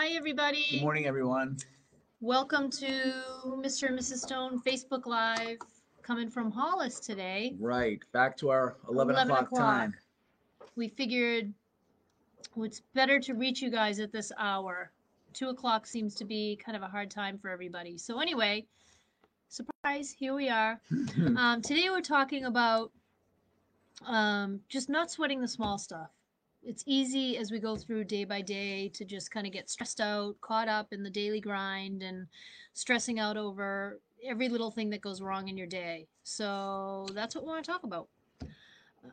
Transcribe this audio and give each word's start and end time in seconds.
Hi, 0.00 0.12
everybody. 0.16 0.64
Good 0.70 0.80
morning, 0.80 1.04
everyone. 1.04 1.58
Welcome 2.22 2.70
to 2.70 2.86
Mr. 3.44 3.88
and 3.90 3.98
Mrs. 3.98 4.20
Stone 4.20 4.62
Facebook 4.66 5.04
Live, 5.04 5.58
coming 6.00 6.30
from 6.30 6.50
Hollis 6.50 7.00
today. 7.00 7.54
Right, 7.60 8.00
back 8.12 8.34
to 8.38 8.48
our 8.48 8.78
11, 8.88 9.14
11 9.14 9.30
o'clock, 9.30 9.46
o'clock. 9.48 9.60
time. 9.60 9.94
We 10.74 10.88
figured 10.88 11.52
it's 12.56 12.80
better 12.94 13.20
to 13.20 13.34
reach 13.34 13.60
you 13.60 13.70
guys 13.70 14.00
at 14.00 14.10
this 14.10 14.32
hour. 14.38 14.90
Two 15.34 15.50
o'clock 15.50 15.86
seems 15.86 16.14
to 16.14 16.24
be 16.24 16.58
kind 16.64 16.78
of 16.78 16.82
a 16.82 16.88
hard 16.88 17.10
time 17.10 17.36
for 17.36 17.50
everybody. 17.50 17.98
So, 17.98 18.20
anyway, 18.20 18.64
surprise, 19.50 20.10
here 20.10 20.34
we 20.34 20.48
are. 20.48 20.80
um, 21.36 21.60
today 21.60 21.90
we're 21.90 22.00
talking 22.00 22.46
about 22.46 22.90
um, 24.06 24.60
just 24.70 24.88
not 24.88 25.10
sweating 25.10 25.42
the 25.42 25.48
small 25.48 25.76
stuff. 25.76 26.08
It's 26.62 26.84
easy 26.86 27.38
as 27.38 27.50
we 27.50 27.58
go 27.58 27.76
through 27.76 28.04
day 28.04 28.24
by 28.24 28.42
day 28.42 28.90
to 28.90 29.04
just 29.04 29.30
kind 29.30 29.46
of 29.46 29.52
get 29.52 29.70
stressed 29.70 30.00
out, 30.00 30.36
caught 30.40 30.68
up 30.68 30.92
in 30.92 31.02
the 31.02 31.10
daily 31.10 31.40
grind, 31.40 32.02
and 32.02 32.26
stressing 32.74 33.18
out 33.18 33.36
over 33.36 33.98
every 34.24 34.48
little 34.48 34.70
thing 34.70 34.90
that 34.90 35.00
goes 35.00 35.22
wrong 35.22 35.48
in 35.48 35.56
your 35.56 35.66
day. 35.66 36.06
So 36.22 37.06
that's 37.14 37.34
what 37.34 37.44
we 37.44 37.50
want 37.50 37.64
to 37.64 37.70
talk 37.70 37.84
about. 37.84 38.08
Uh, 38.42 38.46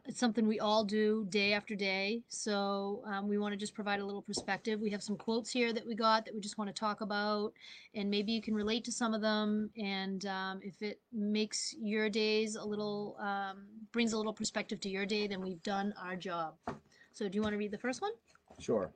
It's 0.06 0.20
something 0.20 0.46
we 0.46 0.60
all 0.60 0.84
do 0.84 1.26
day 1.30 1.54
after 1.54 1.74
day. 1.74 2.22
So 2.28 3.02
um, 3.08 3.30
we 3.30 3.38
want 3.38 3.54
to 3.54 3.58
just 3.58 3.74
provide 3.74 4.02
a 4.02 4.06
little 4.06 4.22
perspective. 4.22 4.82
We 4.82 4.90
have 4.90 5.02
some 5.02 5.16
quotes 5.16 5.50
here 5.50 5.72
that 5.72 5.88
we 5.88 5.96
got 5.96 6.26
that 6.26 6.36
we 6.36 6.42
just 6.42 6.58
want 6.58 6.70
to 6.70 6.78
talk 6.78 7.00
about, 7.00 7.54
and 7.96 8.10
maybe 8.10 8.34
you 8.34 8.42
can 8.42 8.54
relate 8.54 8.84
to 8.84 8.92
some 8.92 9.14
of 9.14 9.22
them. 9.22 9.70
And 9.78 10.26
um, 10.26 10.60
if 10.62 10.82
it 10.82 11.00
makes 11.14 11.74
your 11.80 12.10
days 12.10 12.58
a 12.58 12.64
little, 12.64 13.16
um, 13.22 13.64
brings 13.94 14.12
a 14.12 14.18
little 14.18 14.34
perspective 14.34 14.82
to 14.82 14.90
your 14.90 15.06
day, 15.06 15.28
then 15.28 15.40
we've 15.40 15.64
done 15.64 15.94
our 16.04 16.18
job. 16.18 16.56
So 17.18 17.28
do 17.28 17.36
you 17.36 17.42
want 17.42 17.54
to 17.54 17.58
read 17.58 17.72
the 17.72 17.80
first 17.80 18.00
one? 18.00 18.12
Sure. 18.60 18.92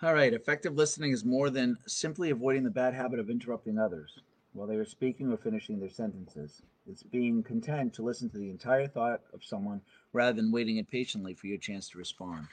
All 0.00 0.14
right, 0.14 0.32
effective 0.32 0.76
listening 0.76 1.10
is 1.10 1.24
more 1.24 1.50
than 1.50 1.78
simply 1.84 2.30
avoiding 2.30 2.62
the 2.62 2.70
bad 2.70 2.94
habit 2.94 3.18
of 3.18 3.28
interrupting 3.28 3.76
others 3.76 4.20
while 4.52 4.68
they 4.68 4.76
are 4.76 4.84
speaking 4.84 5.32
or 5.32 5.36
finishing 5.36 5.80
their 5.80 5.90
sentences. 5.90 6.62
It's 6.88 7.02
being 7.02 7.42
content 7.42 7.92
to 7.94 8.02
listen 8.02 8.30
to 8.30 8.38
the 8.38 8.50
entire 8.50 8.86
thought 8.86 9.22
of 9.34 9.44
someone 9.44 9.80
rather 10.12 10.32
than 10.32 10.52
waiting 10.52 10.76
impatiently 10.76 11.34
for 11.34 11.48
your 11.48 11.58
chance 11.58 11.88
to 11.88 11.98
respond. 11.98 12.46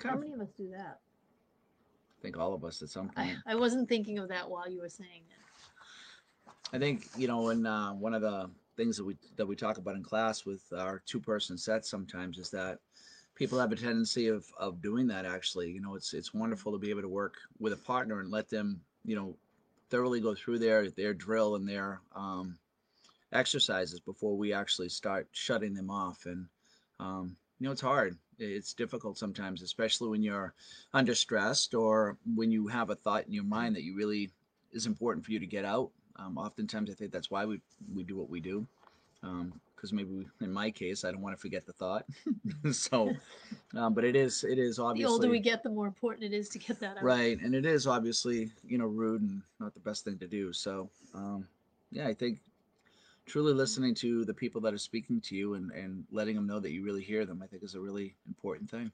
How 0.00 0.14
of, 0.14 0.20
many 0.20 0.32
of 0.32 0.40
us 0.40 0.50
do 0.56 0.70
that? 0.70 1.00
I 1.00 2.22
think 2.22 2.38
all 2.38 2.54
of 2.54 2.64
us 2.64 2.82
at 2.82 2.88
some 2.88 3.10
I, 3.16 3.24
point. 3.24 3.38
I 3.48 3.56
wasn't 3.56 3.88
thinking 3.88 4.20
of 4.20 4.28
that 4.28 4.48
while 4.48 4.70
you 4.70 4.80
were 4.80 4.88
saying 4.88 5.22
it. 5.28 6.52
I 6.72 6.78
think 6.78 7.08
you 7.16 7.26
know, 7.26 7.48
in 7.48 7.66
uh, 7.66 7.94
one 7.94 8.14
of 8.14 8.22
the 8.22 8.48
things 8.80 8.96
that 8.96 9.04
we 9.04 9.14
that 9.36 9.46
we 9.46 9.54
talk 9.54 9.76
about 9.76 9.94
in 9.94 10.02
class 10.02 10.46
with 10.46 10.62
our 10.74 11.02
two-person 11.04 11.58
sets 11.58 11.90
sometimes 11.90 12.38
is 12.38 12.48
that 12.48 12.78
people 13.34 13.58
have 13.58 13.72
a 13.72 13.76
tendency 13.76 14.28
of 14.28 14.46
of 14.58 14.80
doing 14.80 15.06
that. 15.08 15.26
Actually, 15.26 15.70
you 15.70 15.82
know, 15.82 15.96
it's 15.96 16.14
it's 16.14 16.32
wonderful 16.32 16.72
to 16.72 16.78
be 16.78 16.88
able 16.88 17.02
to 17.02 17.08
work 17.08 17.34
with 17.58 17.74
a 17.74 17.84
partner 17.92 18.20
and 18.20 18.30
let 18.30 18.48
them, 18.48 18.80
you 19.04 19.14
know, 19.14 19.36
thoroughly 19.90 20.18
go 20.18 20.34
through 20.34 20.58
their 20.58 20.90
their 20.90 21.12
drill 21.12 21.56
and 21.56 21.68
their 21.68 22.00
um, 22.16 22.56
exercises 23.32 24.00
before 24.00 24.34
we 24.34 24.54
actually 24.54 24.88
start 24.88 25.28
shutting 25.32 25.74
them 25.74 25.90
off. 25.90 26.24
And 26.24 26.46
um, 26.98 27.36
you 27.58 27.66
know, 27.66 27.72
it's 27.72 27.82
hard. 27.82 28.16
It's 28.38 28.72
difficult 28.72 29.18
sometimes, 29.18 29.60
especially 29.60 30.08
when 30.08 30.22
you're 30.22 30.54
under 30.94 31.14
stressed 31.14 31.74
or 31.74 32.16
when 32.34 32.50
you 32.50 32.66
have 32.68 32.88
a 32.88 32.94
thought 32.94 33.26
in 33.26 33.34
your 33.34 33.44
mind 33.44 33.76
that 33.76 33.84
you 33.84 33.94
really 33.94 34.30
is 34.72 34.86
important 34.86 35.26
for 35.26 35.32
you 35.32 35.38
to 35.38 35.46
get 35.46 35.66
out. 35.66 35.90
Um, 36.20 36.36
oftentimes, 36.36 36.90
I 36.90 36.94
think 36.94 37.12
that's 37.12 37.30
why 37.30 37.44
we 37.44 37.60
we 37.94 38.02
do 38.02 38.16
what 38.16 38.28
we 38.28 38.40
do, 38.40 38.66
because 39.74 39.92
maybe 39.92 40.10
we, 40.10 40.26
in 40.40 40.52
my 40.52 40.70
case, 40.70 41.04
I 41.04 41.10
don't 41.10 41.22
want 41.22 41.34
to 41.34 41.40
forget 41.40 41.66
the 41.66 41.72
thought. 41.72 42.04
so, 42.72 43.12
um, 43.76 43.94
but 43.94 44.04
it 44.04 44.16
is 44.16 44.44
it 44.44 44.58
is 44.58 44.78
obviously 44.78 45.04
The 45.04 45.10
older 45.10 45.30
we 45.30 45.40
get, 45.40 45.62
the 45.62 45.70
more 45.70 45.86
important 45.86 46.24
it 46.24 46.36
is 46.36 46.48
to 46.50 46.58
get 46.58 46.78
that 46.80 46.98
out. 46.98 47.02
right, 47.02 47.40
and 47.40 47.54
it 47.54 47.64
is 47.64 47.86
obviously 47.86 48.50
you 48.66 48.76
know 48.78 48.86
rude 48.86 49.22
and 49.22 49.42
not 49.60 49.72
the 49.74 49.80
best 49.80 50.04
thing 50.04 50.18
to 50.18 50.26
do. 50.26 50.52
So, 50.52 50.90
um, 51.14 51.46
yeah, 51.90 52.06
I 52.06 52.14
think 52.14 52.40
truly 53.26 53.52
listening 53.52 53.94
to 53.94 54.24
the 54.24 54.34
people 54.34 54.60
that 54.60 54.74
are 54.74 54.78
speaking 54.78 55.20
to 55.22 55.36
you 55.36 55.54
and 55.54 55.70
and 55.72 56.04
letting 56.10 56.34
them 56.34 56.46
know 56.46 56.60
that 56.60 56.72
you 56.72 56.84
really 56.84 57.02
hear 57.02 57.24
them, 57.24 57.40
I 57.42 57.46
think 57.46 57.62
is 57.62 57.74
a 57.74 57.80
really 57.80 58.14
important 58.26 58.70
thing. 58.70 58.92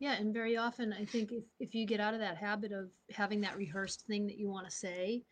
Yeah, 0.00 0.14
and 0.14 0.34
very 0.34 0.56
often 0.56 0.92
I 0.92 1.04
think 1.04 1.30
if, 1.30 1.44
if 1.60 1.74
you 1.76 1.86
get 1.86 2.00
out 2.00 2.12
of 2.12 2.18
that 2.18 2.36
habit 2.36 2.72
of 2.72 2.88
having 3.12 3.40
that 3.42 3.56
rehearsed 3.56 4.04
thing 4.08 4.26
that 4.26 4.36
you 4.36 4.48
want 4.48 4.68
to 4.68 4.74
say 4.74 5.22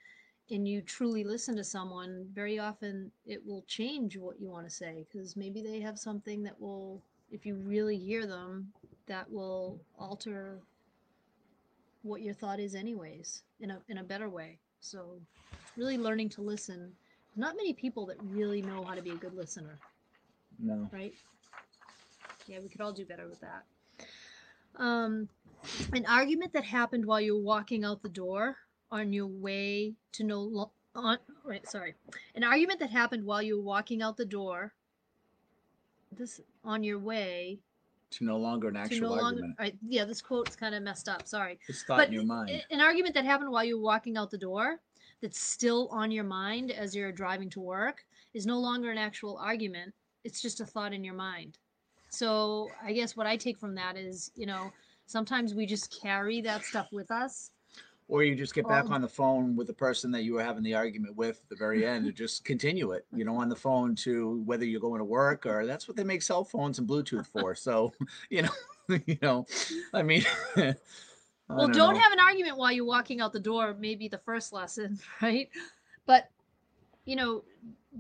and 0.50 0.66
you 0.68 0.82
truly 0.82 1.24
listen 1.24 1.56
to 1.56 1.64
someone, 1.64 2.26
very 2.34 2.58
often 2.58 3.10
it 3.26 3.44
will 3.46 3.62
change 3.68 4.16
what 4.18 4.40
you 4.40 4.48
want 4.48 4.66
to 4.66 4.74
say 4.74 5.06
because 5.10 5.36
maybe 5.36 5.62
they 5.62 5.80
have 5.80 5.98
something 5.98 6.42
that 6.44 6.60
will, 6.60 7.02
if 7.30 7.46
you 7.46 7.56
really 7.56 7.96
hear 7.96 8.26
them, 8.26 8.72
that 9.06 9.30
will 9.30 9.80
alter 9.98 10.60
what 12.02 12.22
your 12.22 12.34
thought 12.34 12.60
is 12.60 12.74
anyways 12.74 13.42
in 13.60 13.70
a 13.70 13.78
in 13.88 13.98
a 13.98 14.04
better 14.04 14.28
way. 14.28 14.58
So 14.80 15.20
really 15.76 15.98
learning 15.98 16.30
to 16.30 16.42
listen. 16.42 16.92
Not 17.36 17.56
many 17.56 17.72
people 17.74 18.06
that 18.06 18.16
really 18.22 18.62
know 18.62 18.84
how 18.84 18.94
to 18.94 19.02
be 19.02 19.10
a 19.10 19.16
good 19.16 19.34
listener 19.34 19.78
No, 20.58 20.88
right? 20.92 21.14
Yeah, 22.46 22.58
we 22.62 22.68
could 22.68 22.80
all 22.80 22.92
do 22.92 23.04
better 23.04 23.28
with 23.28 23.40
that. 23.40 23.64
Um, 24.76 25.28
an 25.92 26.06
argument 26.06 26.52
that 26.54 26.64
happened 26.64 27.06
while 27.06 27.20
you 27.20 27.36
were 27.36 27.42
walking 27.42 27.84
out 27.84 28.02
the 28.02 28.08
door 28.08 28.56
on 28.90 29.12
your 29.12 29.26
way 29.26 29.94
to 30.12 30.24
no 30.24 30.40
lo- 30.40 30.72
on 30.94 31.18
right, 31.44 31.66
sorry. 31.68 31.94
An 32.34 32.42
argument 32.44 32.80
that 32.80 32.90
happened 32.90 33.24
while 33.24 33.42
you 33.42 33.56
were 33.56 33.62
walking 33.64 34.02
out 34.02 34.16
the 34.16 34.24
door. 34.24 34.72
This 36.16 36.40
on 36.64 36.82
your 36.82 36.98
way 36.98 37.60
to 38.10 38.24
no 38.24 38.36
longer 38.36 38.68
an 38.68 38.74
to 38.74 38.80
actual 38.80 39.00
no 39.00 39.08
longer. 39.10 39.24
argument. 39.24 39.54
Right, 39.58 39.76
yeah, 39.86 40.04
this 40.04 40.20
quote's 40.20 40.56
kind 40.56 40.74
of 40.74 40.82
messed 40.82 41.08
up. 41.08 41.28
Sorry 41.28 41.58
It's 41.68 41.84
thought 41.84 42.08
in 42.08 42.12
your 42.12 42.24
mind. 42.24 42.50
an 42.70 42.80
argument 42.80 43.14
that 43.14 43.24
happened 43.24 43.50
while 43.50 43.64
you 43.64 43.76
were 43.78 43.84
walking 43.84 44.16
out 44.16 44.30
the 44.30 44.38
door 44.38 44.80
that's 45.22 45.40
still 45.40 45.88
on 45.92 46.10
your 46.10 46.24
mind 46.24 46.72
as 46.72 46.94
you're 46.96 47.12
driving 47.12 47.48
to 47.50 47.60
work 47.60 48.04
is 48.34 48.46
no 48.46 48.58
longer 48.58 48.90
an 48.90 48.98
actual 48.98 49.36
argument 49.38 49.92
it's 50.24 50.40
just 50.42 50.60
a 50.60 50.66
thought 50.66 50.92
in 50.94 51.04
your 51.04 51.14
mind 51.14 51.58
so 52.08 52.68
i 52.82 52.92
guess 52.92 53.16
what 53.16 53.26
i 53.26 53.36
take 53.36 53.58
from 53.58 53.74
that 53.74 53.96
is 53.98 54.30
you 54.34 54.46
know 54.46 54.70
sometimes 55.06 55.54
we 55.54 55.66
just 55.66 55.94
carry 56.00 56.40
that 56.40 56.64
stuff 56.64 56.88
with 56.90 57.10
us 57.10 57.50
Or 58.10 58.22
you 58.22 58.34
just 58.34 58.54
get 58.54 58.68
back 58.68 58.86
all- 58.86 58.94
on 58.94 59.02
the 59.02 59.08
phone 59.08 59.56
with 59.56 59.66
the 59.66 59.72
person 59.72 60.10
that 60.10 60.22
you 60.22 60.34
were 60.34 60.42
having 60.42 60.62
the 60.62 60.74
argument 60.74 61.16
with 61.16 61.40
at 61.42 61.48
the 61.48 61.56
very 61.56 61.86
end 61.86 62.06
and 62.06 62.14
just 62.14 62.44
continue 62.44 62.92
it, 62.92 63.06
you 63.14 63.24
know, 63.24 63.36
on 63.36 63.48
the 63.48 63.56
phone 63.56 63.94
to 63.96 64.42
whether 64.44 64.64
you're 64.64 64.80
going 64.80 64.98
to 64.98 65.04
work 65.04 65.46
or 65.46 65.66
that's 65.66 65.88
what 65.88 65.96
they 65.96 66.04
make 66.04 66.22
cell 66.22 66.44
phones 66.44 66.78
and 66.78 66.88
Bluetooth 66.88 67.26
for. 67.26 67.54
So, 67.54 67.92
you 68.30 68.42
know, 68.42 68.98
you 69.06 69.18
know, 69.22 69.46
I 69.94 70.02
mean, 70.02 70.24
I 70.56 70.74
well 71.48 71.66
don't 71.66 71.72
don't, 71.72 71.96
have 71.96 72.12
an 72.12 72.20
argument 72.20 72.56
while 72.56 72.72
you're 72.72 72.84
walking 72.84 73.20
out 73.20 73.32
the 73.32 73.40
door 73.40 73.74
maybe 73.78 74.06
the 74.08 74.18
first 74.18 74.52
lesson 74.52 74.98
right? 75.20 75.48
But 76.06 76.28
you 77.04 77.16
know 77.16 77.44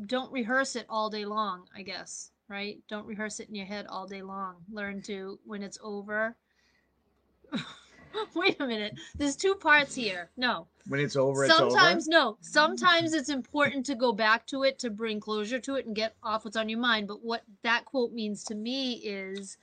don't 0.06 0.30
rehearse 0.30 0.76
it 0.76 0.86
all 0.88 1.10
day 1.10 1.24
long 1.24 1.64
i 1.74 1.82
guess 1.82 2.30
right? 2.50 2.80
Don't 2.88 3.06
rehearse 3.06 3.40
it 3.40 3.48
in 3.48 3.54
your 3.54 3.64
head 3.64 3.86
all 3.88 4.06
day 4.06 4.22
long. 4.22 4.56
Learn 4.70 5.00
to 5.02 5.38
when 5.46 5.62
it's 5.62 5.78
over 5.82 6.36
wait 8.34 8.60
a 8.60 8.66
minute. 8.66 8.98
There's 9.16 9.36
two 9.36 9.54
parts 9.54 9.94
here. 9.94 10.30
No. 10.36 10.66
When 10.88 11.00
it's 11.00 11.16
over, 11.16 11.44
it's 11.44 11.56
sometimes 11.56 12.08
over. 12.08 12.18
no. 12.18 12.38
Sometimes 12.40 13.12
it's 13.12 13.28
important 13.28 13.86
to 13.86 13.94
go 13.94 14.12
back 14.12 14.46
to 14.48 14.64
it 14.64 14.78
to 14.80 14.90
bring 14.90 15.20
closure 15.20 15.60
to 15.60 15.76
it 15.76 15.86
and 15.86 15.94
get 15.94 16.16
off 16.22 16.44
what's 16.44 16.56
on 16.56 16.68
your 16.68 16.78
mind. 16.78 17.06
But 17.06 17.22
what 17.22 17.42
that 17.62 17.84
quote 17.84 18.12
means 18.12 18.42
to 18.44 18.54
me 18.54 18.94
is 18.94 19.58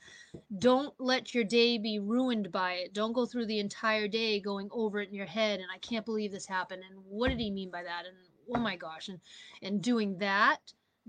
don't 0.58 0.94
let 0.98 1.34
your 1.34 1.44
day 1.44 1.78
be 1.78 1.98
ruined 1.98 2.50
by 2.52 2.74
it. 2.74 2.94
Don't 2.94 3.12
go 3.12 3.26
through 3.26 3.46
the 3.46 3.58
entire 3.58 4.08
day 4.08 4.40
going 4.40 4.68
over 4.72 5.00
it 5.00 5.08
in 5.08 5.14
your 5.14 5.26
head 5.26 5.60
and 5.60 5.68
i 5.74 5.78
can't 5.78 6.06
believe 6.06 6.32
this 6.32 6.46
happened. 6.46 6.82
And 6.88 6.98
what 7.04 7.28
did 7.28 7.40
he 7.40 7.50
mean 7.50 7.70
by 7.70 7.82
that? 7.82 8.04
And 8.06 8.16
oh 8.54 8.60
my 8.60 8.76
gosh. 8.76 9.08
And 9.08 9.20
and 9.62 9.82
doing 9.82 10.18
that 10.18 10.58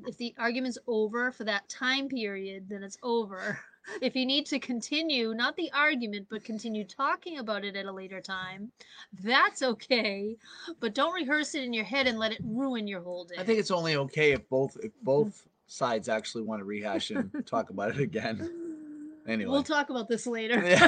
if 0.06 0.18
the 0.18 0.34
argument's 0.38 0.78
over 0.88 1.32
for 1.32 1.44
that 1.44 1.68
time 1.68 2.08
period 2.08 2.68
then 2.70 2.84
it's 2.84 2.98
over 3.04 3.60
if 4.02 4.16
you 4.16 4.26
need 4.26 4.46
to 4.46 4.60
continue 4.60 5.34
not 5.34 5.56
the 5.56 5.72
argument 5.74 6.28
but 6.30 6.44
continue 6.44 6.84
talking 6.84 7.40
about 7.40 7.64
it 7.64 7.76
at 7.76 7.86
a 7.86 7.92
later 7.92 8.22
time 8.22 8.72
that's 9.24 9.62
okay 9.62 10.36
but 10.80 10.94
don't 10.94 11.14
rehearse 11.14 11.56
it 11.56 11.64
in 11.64 11.74
your 11.74 11.84
head 11.84 12.08
and 12.08 12.20
let 12.20 12.32
it 12.32 12.40
ruin 12.44 12.88
your 12.88 13.02
whole 13.02 13.24
day 13.24 13.36
I 13.38 13.44
think 13.44 13.60
it's 13.60 13.72
only 13.72 13.96
okay 13.96 14.32
if 14.32 14.48
both 14.50 14.78
if 14.78 14.92
hmm. 14.94 15.06
both 15.06 15.48
sides 15.68 16.10
actually 16.10 16.44
want 16.44 16.60
to 16.60 16.66
rehash 16.66 17.12
and 17.12 17.32
talk 17.46 17.70
about 17.70 17.92
it 17.92 18.00
again. 18.00 18.52
Anyway. 19.28 19.52
we'll 19.52 19.62
talk 19.62 19.92
about 19.92 20.08
this 20.08 20.26
later 20.26 20.60
Yeah. 20.66 20.88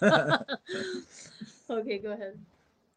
okay 1.70 1.98
go 1.98 2.12
ahead 2.12 2.38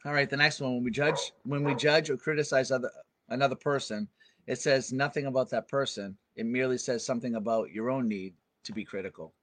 All 0.05 0.13
right, 0.13 0.29
the 0.29 0.37
next 0.37 0.59
one. 0.59 0.75
When 0.75 0.83
we 0.83 0.91
judge, 0.91 1.31
when 1.43 1.63
we 1.63 1.73
judge 1.73 2.11
or 2.11 2.17
criticize 2.17 2.69
other 2.69 2.91
another 3.29 3.55
person, 3.55 4.07
it 4.45 4.59
says 4.59 4.93
nothing 4.93 5.25
about 5.25 5.49
that 5.49 5.67
person. 5.67 6.15
It 6.35 6.45
merely 6.45 6.77
says 6.77 7.03
something 7.03 7.35
about 7.35 7.71
your 7.71 7.89
own 7.89 8.07
need 8.07 8.33
to 8.67 8.73
be 8.73 8.85
critical. 8.85 9.33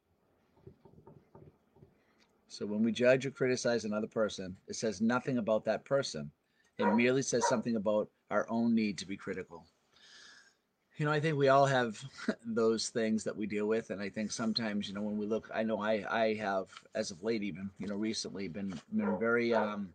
So 2.47 2.65
when 2.67 2.85
we 2.85 2.93
judge 2.93 3.27
or 3.27 3.31
criticize 3.33 3.85
another 3.85 4.07
person, 4.07 4.57
it 4.69 4.77
says 4.77 5.01
nothing 5.01 5.39
about 5.39 5.65
that 5.65 5.85
person. 5.85 6.31
It 6.79 6.87
merely 6.95 7.23
says 7.23 7.49
something 7.49 7.75
about 7.75 8.09
our 8.31 8.47
own 8.49 8.75
need 8.75 8.99
to 8.99 9.07
be 9.07 9.17
critical. 9.17 9.65
You 10.97 11.07
know, 11.07 11.13
I 11.13 11.19
think 11.19 11.37
we 11.37 11.49
all 11.49 11.67
have 11.67 12.01
those 12.47 12.91
things 12.91 13.25
that 13.25 13.37
we 13.37 13.47
deal 13.47 13.67
with, 13.67 13.91
and 13.91 14.01
I 14.01 14.09
think 14.09 14.31
sometimes, 14.31 14.89
you 14.89 14.95
know, 14.95 15.03
when 15.03 15.19
we 15.19 15.27
look, 15.27 15.51
I 15.53 15.65
know 15.65 15.81
I 15.81 16.05
I 16.09 16.35
have 16.35 16.67
as 16.95 17.11
of 17.11 17.25
late, 17.25 17.43
even 17.43 17.71
you 17.81 17.89
know, 17.89 17.97
recently 17.97 18.47
been 18.47 18.81
been 18.93 19.19
very, 19.19 19.53
um, 19.53 19.93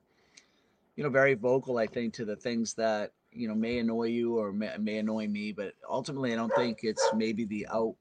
you 0.97 1.03
know, 1.03 1.09
very 1.09 1.35
vocal. 1.35 1.77
I 1.77 1.87
think 1.87 2.13
to 2.15 2.25
the 2.25 2.35
things 2.35 2.73
that 2.73 3.13
you 3.31 3.47
know 3.47 3.55
may 3.55 3.79
annoy 3.79 4.07
you 4.07 4.37
or 4.37 4.51
may, 4.51 4.75
may 4.77 4.97
annoy 4.97 5.27
me, 5.27 5.53
but 5.53 5.73
ultimately, 5.89 6.33
I 6.33 6.35
don't 6.35 6.53
think 6.55 6.79
it's 6.83 7.07
maybe 7.13 7.45
the 7.45 7.67
out 7.71 7.95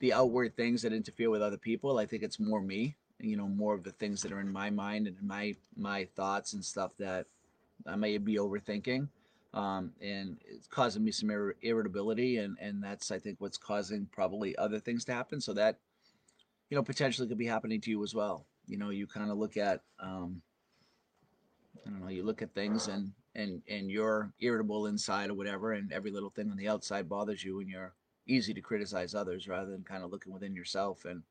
the 0.00 0.12
outward 0.12 0.56
things 0.56 0.82
that 0.82 0.92
interfere 0.92 1.30
with 1.30 1.42
other 1.42 1.56
people. 1.56 1.98
I 1.98 2.06
think 2.06 2.22
it's 2.22 2.40
more 2.40 2.60
me, 2.60 2.96
you 3.18 3.36
know, 3.36 3.48
more 3.48 3.74
of 3.74 3.84
the 3.84 3.92
things 3.92 4.22
that 4.22 4.32
are 4.32 4.40
in 4.40 4.52
my 4.52 4.70
mind 4.70 5.06
and 5.06 5.22
my 5.22 5.54
my 5.76 6.06
thoughts 6.16 6.52
and 6.52 6.64
stuff 6.64 6.92
that 6.98 7.26
I 7.86 7.96
may 7.96 8.18
be 8.18 8.36
overthinking 8.36 9.08
um, 9.54 9.92
and 10.02 10.36
it's 10.46 10.66
causing 10.66 11.04
me 11.04 11.12
some 11.12 11.30
ir- 11.30 11.56
irritability, 11.62 12.38
and 12.38 12.58
and 12.60 12.82
that's 12.82 13.12
I 13.12 13.20
think 13.20 13.40
what's 13.40 13.56
causing 13.56 14.06
probably 14.10 14.56
other 14.56 14.80
things 14.80 15.04
to 15.06 15.14
happen. 15.14 15.40
So 15.40 15.54
that 15.54 15.78
you 16.68 16.76
know 16.76 16.82
potentially 16.82 17.28
could 17.28 17.38
be 17.38 17.46
happening 17.46 17.80
to 17.82 17.90
you 17.90 18.02
as 18.02 18.14
well. 18.14 18.44
You 18.66 18.78
know, 18.78 18.90
you 18.90 19.06
kind 19.06 19.30
of 19.30 19.38
look 19.38 19.56
at 19.56 19.82
um, 20.00 20.42
I 21.86 21.90
don't 21.90 22.00
know, 22.00 22.08
you 22.08 22.24
look 22.24 22.42
at 22.42 22.52
things 22.52 22.88
and 22.88 23.12
and 23.36 23.62
and 23.68 23.88
you're 23.88 24.32
irritable 24.40 24.86
inside 24.86 25.30
or 25.30 25.34
whatever, 25.34 25.72
and 25.72 25.92
every 25.92 26.10
little 26.10 26.30
thing 26.30 26.50
on 26.50 26.56
the 26.56 26.68
outside 26.68 27.08
bothers 27.08 27.44
you, 27.44 27.60
and 27.60 27.68
you're 27.68 27.92
easy 28.26 28.54
to 28.54 28.60
criticize 28.60 29.14
others 29.14 29.48
rather 29.48 29.70
than 29.70 29.82
kind 29.82 30.04
of 30.04 30.10
looking 30.10 30.32
within 30.32 30.54
yourself 30.54 31.04
and 31.04 31.22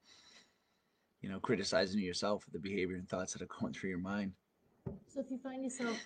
you 1.21 1.29
know 1.29 1.39
criticizing 1.39 1.99
yourself 1.99 2.43
for 2.43 2.51
the 2.51 2.59
behavior 2.59 2.95
and 2.95 3.07
thoughts 3.09 3.33
that 3.33 3.41
are 3.41 3.47
going 3.59 3.73
through 3.73 3.89
your 3.89 3.99
mind. 3.99 4.33
So 5.07 5.21
if 5.21 5.31
you 5.31 5.37
find 5.37 5.63
yourself 5.63 5.97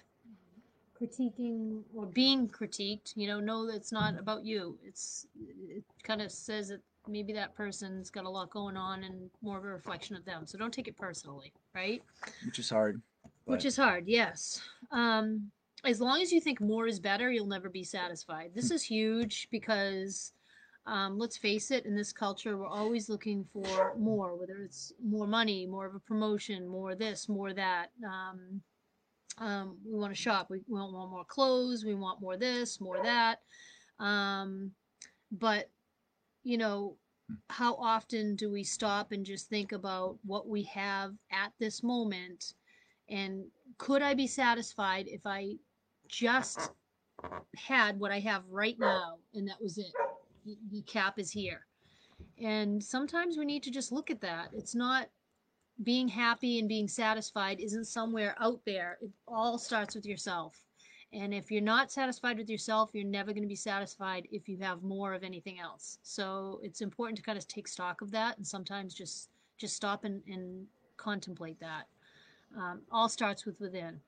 critiquing 0.99 1.81
or 1.95 2.05
being 2.05 2.47
critiqued, 2.47 3.13
you 3.15 3.27
know, 3.27 3.39
know 3.39 3.65
that 3.67 3.75
it's 3.75 3.91
not 3.91 4.17
about 4.19 4.45
you. 4.45 4.77
It's 4.83 5.27
it 5.69 5.83
kind 6.03 6.21
of 6.21 6.31
says 6.31 6.69
that 6.69 6.81
maybe 7.07 7.33
that 7.33 7.55
person's 7.55 8.09
got 8.09 8.25
a 8.25 8.29
lot 8.29 8.49
going 8.49 8.75
on 8.75 9.03
and 9.03 9.29
more 9.41 9.57
of 9.57 9.63
a 9.63 9.67
reflection 9.67 10.15
of 10.15 10.25
them. 10.25 10.45
So 10.45 10.57
don't 10.57 10.73
take 10.73 10.87
it 10.87 10.97
personally, 10.97 11.53
right? 11.73 12.01
Which 12.45 12.59
is 12.59 12.69
hard. 12.69 13.01
Which 13.45 13.65
is 13.65 13.77
hard, 13.77 14.07
yes. 14.07 14.61
Um, 14.91 15.51
as 15.85 16.01
long 16.01 16.21
as 16.21 16.33
you 16.33 16.41
think 16.41 16.59
more 16.59 16.85
is 16.87 16.99
better, 16.99 17.31
you'll 17.31 17.47
never 17.47 17.69
be 17.69 17.83
satisfied. 17.83 18.51
This 18.53 18.71
is 18.71 18.83
huge 18.83 19.47
because 19.51 20.33
um, 20.87 21.19
let's 21.19 21.37
face 21.37 21.69
it, 21.69 21.85
in 21.85 21.95
this 21.95 22.13
culture, 22.13 22.57
we're 22.57 22.65
always 22.65 23.09
looking 23.09 23.45
for 23.51 23.93
more, 23.97 24.37
whether 24.37 24.57
it's 24.63 24.93
more 25.03 25.27
money, 25.27 25.67
more 25.67 25.85
of 25.85 25.95
a 25.95 25.99
promotion, 25.99 26.65
more 26.65 26.95
this, 26.95 27.27
more 27.27 27.53
that. 27.53 27.87
Um, 28.05 28.61
um, 29.37 29.77
we 29.85 29.99
want 29.99 30.15
to 30.15 30.19
shop. 30.19 30.49
We, 30.49 30.61
we 30.67 30.79
want 30.79 30.93
more 30.93 31.25
clothes. 31.25 31.83
We 31.85 31.93
want 31.93 32.21
more 32.21 32.37
this, 32.37 32.79
more 32.79 33.03
that. 33.03 33.39
Um, 33.99 34.71
but, 35.31 35.69
you 36.43 36.57
know, 36.57 36.95
how 37.49 37.75
often 37.75 38.37
do 38.37 38.49
we 38.49 38.63
stop 38.63 39.11
and 39.11 39.25
just 39.25 39.49
think 39.49 39.73
about 39.73 40.17
what 40.23 40.47
we 40.47 40.63
have 40.63 41.11
at 41.31 41.51
this 41.59 41.83
moment? 41.83 42.53
And 43.09 43.43
could 43.77 44.01
I 44.01 44.13
be 44.13 44.27
satisfied 44.27 45.07
if 45.09 45.21
I 45.25 45.55
just 46.07 46.71
had 47.57 47.99
what 47.99 48.11
I 48.11 48.19
have 48.19 48.43
right 48.49 48.77
now 48.79 49.17
and 49.33 49.47
that 49.49 49.61
was 49.61 49.77
it? 49.77 49.91
The, 50.69 50.81
cap 50.83 51.19
is 51.19 51.31
here. 51.31 51.65
And 52.41 52.83
sometimes 52.83 53.37
we 53.37 53.45
need 53.45 53.63
to 53.63 53.71
just 53.71 53.91
look 53.91 54.09
at 54.09 54.21
that. 54.21 54.49
It's 54.53 54.75
not 54.75 55.09
being 55.83 56.07
happy 56.07 56.59
and 56.59 56.67
being 56.67 56.87
satisfied 56.87 57.59
isn't 57.59 57.85
somewhere 57.85 58.35
out 58.39 58.61
there. 58.65 58.97
It 59.01 59.11
all 59.27 59.57
starts 59.57 59.95
with 59.95 60.05
yourself. 60.05 60.63
And 61.13 61.33
if 61.33 61.51
you're 61.51 61.61
not 61.61 61.91
satisfied 61.91 62.37
with 62.37 62.49
yourself, 62.49 62.89
you're 62.93 63.05
never 63.05 63.31
going 63.31 63.43
to 63.43 63.47
be 63.47 63.55
satisfied 63.55 64.27
if 64.31 64.49
you 64.49 64.57
have 64.57 64.83
more 64.83 65.13
of 65.13 65.23
anything 65.23 65.59
else. 65.59 65.99
So 66.03 66.59
it's 66.63 66.81
important 66.81 67.17
to 67.17 67.23
kind 67.23 67.37
of 67.37 67.47
take 67.47 67.67
stock 67.67 68.01
of 68.01 68.11
that 68.11 68.37
and 68.37 68.45
sometimes 68.45 68.93
just 68.93 69.29
just 69.57 69.75
stop 69.75 70.03
and, 70.03 70.21
and 70.27 70.67
contemplate 70.97 71.59
that. 71.59 71.87
Um, 72.55 72.81
all 72.91 73.09
starts 73.09 73.45
with 73.45 73.59
within. 73.59 73.99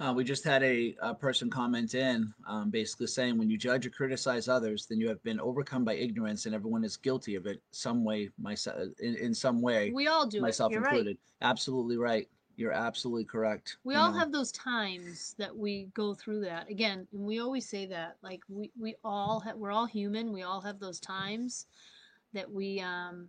Uh, 0.00 0.12
we 0.12 0.24
just 0.24 0.42
had 0.42 0.62
a, 0.64 0.96
a 1.02 1.14
person 1.14 1.48
comment 1.48 1.94
in, 1.94 2.34
um, 2.48 2.68
basically 2.68 3.06
saying, 3.06 3.38
when 3.38 3.48
you 3.48 3.56
judge 3.56 3.86
or 3.86 3.90
criticize 3.90 4.48
others, 4.48 4.86
then 4.86 4.98
you 4.98 5.08
have 5.08 5.22
been 5.22 5.38
overcome 5.38 5.84
by 5.84 5.94
ignorance, 5.94 6.46
and 6.46 6.54
everyone 6.54 6.82
is 6.82 6.96
guilty 6.96 7.36
of 7.36 7.46
it 7.46 7.62
some 7.70 8.02
way, 8.02 8.28
myself 8.36 8.76
in, 8.98 9.14
in 9.16 9.32
some 9.32 9.62
way, 9.62 9.92
We 9.92 10.08
all 10.08 10.26
do 10.26 10.40
myself 10.40 10.72
it. 10.72 10.74
You're 10.74 10.84
included. 10.84 11.16
right. 11.40 11.48
Absolutely 11.48 11.96
right. 11.96 12.28
You're 12.56 12.72
absolutely 12.72 13.24
correct. 13.24 13.76
We 13.84 13.94
you 13.94 14.00
all 14.00 14.12
know. 14.12 14.18
have 14.18 14.32
those 14.32 14.52
times 14.52 15.34
that 15.38 15.56
we 15.56 15.88
go 15.94 16.14
through 16.14 16.40
that 16.42 16.68
again, 16.70 17.06
and 17.12 17.24
we 17.24 17.40
always 17.40 17.68
say 17.68 17.86
that. 17.86 18.16
Like 18.22 18.40
we 18.48 18.70
we 18.80 18.94
all 19.04 19.42
we're 19.56 19.72
all 19.72 19.86
human. 19.86 20.32
We 20.32 20.42
all 20.42 20.60
have 20.60 20.78
those 20.78 21.00
times 21.00 21.66
that 22.32 22.50
we 22.50 22.80
um 22.80 23.28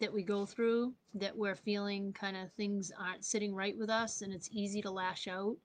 that 0.00 0.12
we 0.12 0.22
go 0.22 0.46
through 0.46 0.92
that 1.14 1.36
we're 1.36 1.54
feeling 1.54 2.12
kind 2.12 2.36
of 2.36 2.52
things 2.52 2.92
aren't 2.98 3.24
sitting 3.24 3.54
right 3.54 3.76
with 3.76 3.90
us, 3.90 4.22
and 4.22 4.32
it's 4.32 4.48
easy 4.52 4.80
to 4.82 4.90
lash 4.90 5.28
out. 5.28 5.56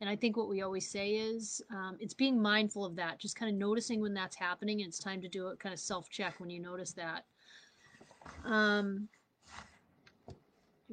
And 0.00 0.10
I 0.10 0.16
think 0.16 0.36
what 0.36 0.48
we 0.48 0.62
always 0.62 0.90
say 0.90 1.10
is 1.10 1.62
um, 1.70 1.96
it's 2.00 2.14
being 2.14 2.40
mindful 2.40 2.84
of 2.84 2.96
that, 2.96 3.20
just 3.20 3.36
kind 3.36 3.52
of 3.52 3.58
noticing 3.58 4.00
when 4.00 4.14
that's 4.14 4.36
happening, 4.36 4.80
and 4.80 4.88
it's 4.88 4.98
time 4.98 5.20
to 5.22 5.28
do 5.28 5.48
it. 5.48 5.60
Kind 5.60 5.72
of 5.72 5.78
self 5.78 6.08
check 6.08 6.40
when 6.40 6.50
you 6.50 6.60
notice 6.60 6.92
that. 6.92 7.24
Um, 8.44 9.08
do 10.26 10.34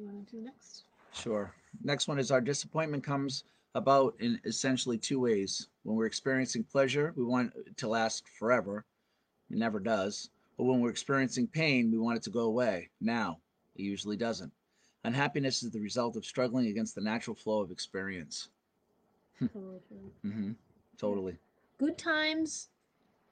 you 0.02 0.06
want 0.06 0.28
to 0.28 0.36
do 0.36 0.42
next? 0.42 0.84
Sure. 1.12 1.52
Next 1.82 2.08
one 2.08 2.18
is 2.18 2.30
our 2.30 2.40
disappointment 2.40 3.04
comes 3.04 3.44
about 3.74 4.14
in 4.20 4.40
essentially 4.44 4.98
two 4.98 5.20
ways. 5.20 5.68
When 5.82 5.96
we're 5.96 6.06
experiencing 6.06 6.64
pleasure, 6.64 7.12
we 7.16 7.24
want 7.24 7.52
it 7.66 7.76
to 7.78 7.88
last 7.88 8.28
forever. 8.28 8.84
It 9.50 9.58
never 9.58 9.80
does. 9.80 10.30
But 10.60 10.66
when 10.66 10.80
we're 10.80 10.90
experiencing 10.90 11.46
pain, 11.46 11.90
we 11.90 11.96
want 11.96 12.18
it 12.18 12.22
to 12.24 12.28
go 12.30 12.40
away 12.40 12.90
now. 13.00 13.38
It 13.76 13.80
usually 13.80 14.18
doesn't. 14.18 14.52
Unhappiness 15.04 15.62
is 15.62 15.70
the 15.70 15.80
result 15.80 16.16
of 16.16 16.26
struggling 16.26 16.66
against 16.66 16.94
the 16.94 17.00
natural 17.00 17.34
flow 17.34 17.62
of 17.62 17.70
experience. 17.70 18.50
Totally 19.38 19.78
true. 19.88 20.30
hmm 20.30 20.50
Totally. 20.98 21.38
good 21.78 21.96
times 21.96 22.68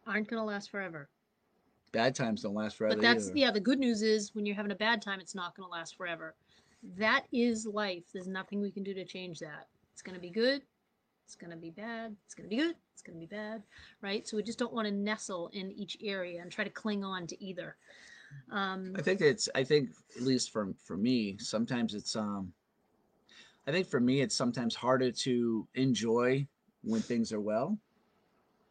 aren't 0.06 0.26
going 0.28 0.40
to 0.40 0.44
last 0.44 0.70
forever. 0.70 1.10
Bad 1.92 2.14
times 2.14 2.40
don't 2.40 2.54
last 2.54 2.78
forever 2.78 2.94
but 2.94 3.02
that's 3.02 3.26
either. 3.26 3.38
yeah, 3.38 3.50
the 3.50 3.60
good 3.60 3.78
news 3.78 4.00
is 4.00 4.34
when 4.34 4.46
you're 4.46 4.56
having 4.56 4.72
a 4.72 4.76
bad 4.76 5.02
time, 5.02 5.20
it's 5.20 5.34
not 5.34 5.54
going 5.54 5.66
to 5.66 5.70
last 5.70 5.98
forever. 5.98 6.34
That 6.96 7.24
is 7.30 7.66
life. 7.66 8.04
There's 8.10 8.26
nothing 8.26 8.62
we 8.62 8.70
can 8.70 8.84
do 8.84 8.94
to 8.94 9.04
change 9.04 9.38
that. 9.40 9.66
It's 9.92 10.00
going 10.00 10.14
to 10.14 10.20
be 10.20 10.30
good. 10.30 10.62
It's 11.28 11.36
going 11.36 11.50
to 11.50 11.58
be 11.58 11.68
bad. 11.68 12.16
It's 12.24 12.34
going 12.34 12.48
to 12.48 12.56
be 12.56 12.62
good. 12.62 12.74
It's 12.94 13.02
going 13.02 13.14
to 13.14 13.20
be 13.20 13.26
bad, 13.26 13.62
right? 14.00 14.26
So 14.26 14.38
we 14.38 14.42
just 14.42 14.58
don't 14.58 14.72
want 14.72 14.88
to 14.88 14.94
nestle 14.94 15.48
in 15.52 15.70
each 15.72 15.98
area 16.02 16.40
and 16.40 16.50
try 16.50 16.64
to 16.64 16.70
cling 16.70 17.04
on 17.04 17.26
to 17.26 17.44
either. 17.44 17.76
Um, 18.50 18.94
I 18.96 19.02
think 19.02 19.20
it's. 19.20 19.46
I 19.54 19.62
think 19.62 19.90
at 20.16 20.22
least 20.22 20.50
for 20.52 20.72
for 20.82 20.96
me, 20.96 21.36
sometimes 21.36 21.92
it's. 21.92 22.16
Um, 22.16 22.54
I 23.66 23.72
think 23.72 23.88
for 23.88 24.00
me, 24.00 24.22
it's 24.22 24.34
sometimes 24.34 24.74
harder 24.74 25.12
to 25.12 25.68
enjoy 25.74 26.46
when 26.82 27.02
things 27.02 27.30
are 27.30 27.40
well. 27.42 27.78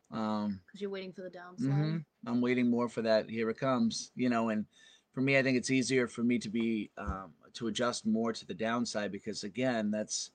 Um, 0.09 0.59
because 0.65 0.81
you're 0.81 0.89
waiting 0.89 1.13
for 1.13 1.21
the 1.21 1.29
downslide. 1.29 1.69
mhm. 1.69 2.05
I'm 2.25 2.41
waiting 2.41 2.71
more 2.71 2.89
for 2.89 3.03
that. 3.03 3.29
Here 3.29 3.51
it 3.51 3.59
comes. 3.59 4.11
You 4.15 4.29
know, 4.29 4.49
and 4.49 4.65
for 5.13 5.21
me, 5.21 5.37
I 5.37 5.43
think 5.43 5.59
it's 5.59 5.69
easier 5.69 6.07
for 6.07 6.23
me 6.23 6.39
to 6.39 6.49
be 6.49 6.89
um, 6.97 7.33
to 7.53 7.67
adjust 7.67 8.07
more 8.07 8.33
to 8.33 8.47
the 8.47 8.55
downside 8.55 9.11
because 9.11 9.43
again, 9.43 9.91
that's. 9.91 10.31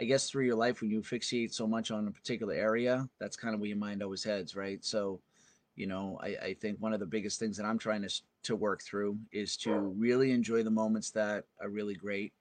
I 0.00 0.04
guess 0.04 0.28
through 0.28 0.46
your 0.46 0.56
life, 0.56 0.80
when 0.80 0.90
you 0.90 1.00
fixate 1.02 1.52
so 1.52 1.66
much 1.66 1.90
on 1.90 2.08
a 2.08 2.10
particular 2.10 2.54
area, 2.54 3.08
that's 3.20 3.36
kind 3.36 3.54
of 3.54 3.60
where 3.60 3.68
your 3.68 3.76
mind 3.78 4.02
always 4.02 4.24
heads, 4.24 4.56
right? 4.56 4.84
So, 4.84 5.20
you 5.76 5.86
know, 5.86 6.18
I, 6.20 6.28
I 6.42 6.54
think 6.54 6.80
one 6.80 6.92
of 6.92 7.00
the 7.00 7.06
biggest 7.06 7.38
things 7.38 7.56
that 7.56 7.66
I'm 7.66 7.78
trying 7.78 8.02
to 8.02 8.22
to 8.44 8.56
work 8.56 8.82
through 8.82 9.18
is 9.32 9.56
to 9.58 9.72
really 9.72 10.32
enjoy 10.32 10.62
the 10.62 10.70
moments 10.70 11.10
that 11.12 11.46
are 11.60 11.68
really 11.70 11.94
great 11.94 12.32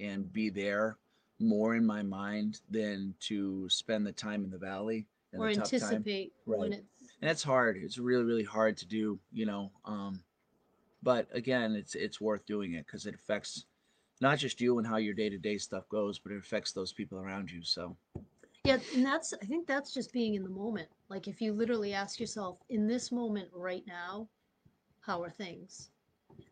and 0.00 0.32
be 0.32 0.48
there 0.50 0.98
more 1.38 1.74
in 1.76 1.84
my 1.84 2.02
mind 2.02 2.60
than 2.70 3.14
to 3.20 3.68
spend 3.68 4.06
the 4.06 4.12
time 4.12 4.44
in 4.44 4.50
the 4.50 4.58
valley 4.58 5.06
and 5.32 5.42
Or 5.42 5.48
the 5.48 5.58
anticipate 5.58 6.32
when 6.44 6.60
Right. 6.60 6.72
it. 6.72 6.84
And 7.20 7.30
it's 7.30 7.42
hard. 7.42 7.76
It's 7.76 7.98
really 7.98 8.24
really 8.24 8.44
hard 8.44 8.76
to 8.78 8.86
do, 8.86 9.20
you 9.32 9.46
know. 9.46 9.70
Um, 9.84 10.24
but 11.02 11.28
again, 11.32 11.74
it's 11.74 11.94
it's 11.94 12.20
worth 12.20 12.46
doing 12.46 12.74
it 12.74 12.86
because 12.86 13.06
it 13.06 13.14
affects 13.14 13.66
not 14.22 14.38
just 14.38 14.60
you 14.60 14.78
and 14.78 14.86
how 14.86 14.96
your 14.96 15.12
day 15.12 15.28
to 15.28 15.36
day 15.36 15.58
stuff 15.58 15.86
goes, 15.88 16.18
but 16.18 16.32
it 16.32 16.38
affects 16.38 16.72
those 16.72 16.92
people 16.92 17.18
around 17.18 17.50
you. 17.50 17.62
So 17.62 17.96
Yeah, 18.64 18.78
and 18.94 19.04
that's 19.04 19.34
I 19.34 19.44
think 19.44 19.66
that's 19.66 19.92
just 19.92 20.12
being 20.12 20.34
in 20.34 20.44
the 20.44 20.48
moment. 20.48 20.88
Like 21.10 21.26
if 21.28 21.42
you 21.42 21.52
literally 21.52 21.92
ask 21.92 22.20
yourself, 22.20 22.58
in 22.70 22.86
this 22.86 23.10
moment 23.10 23.48
right 23.52 23.84
now, 23.86 24.28
how 25.00 25.20
are 25.22 25.30
things? 25.30 25.90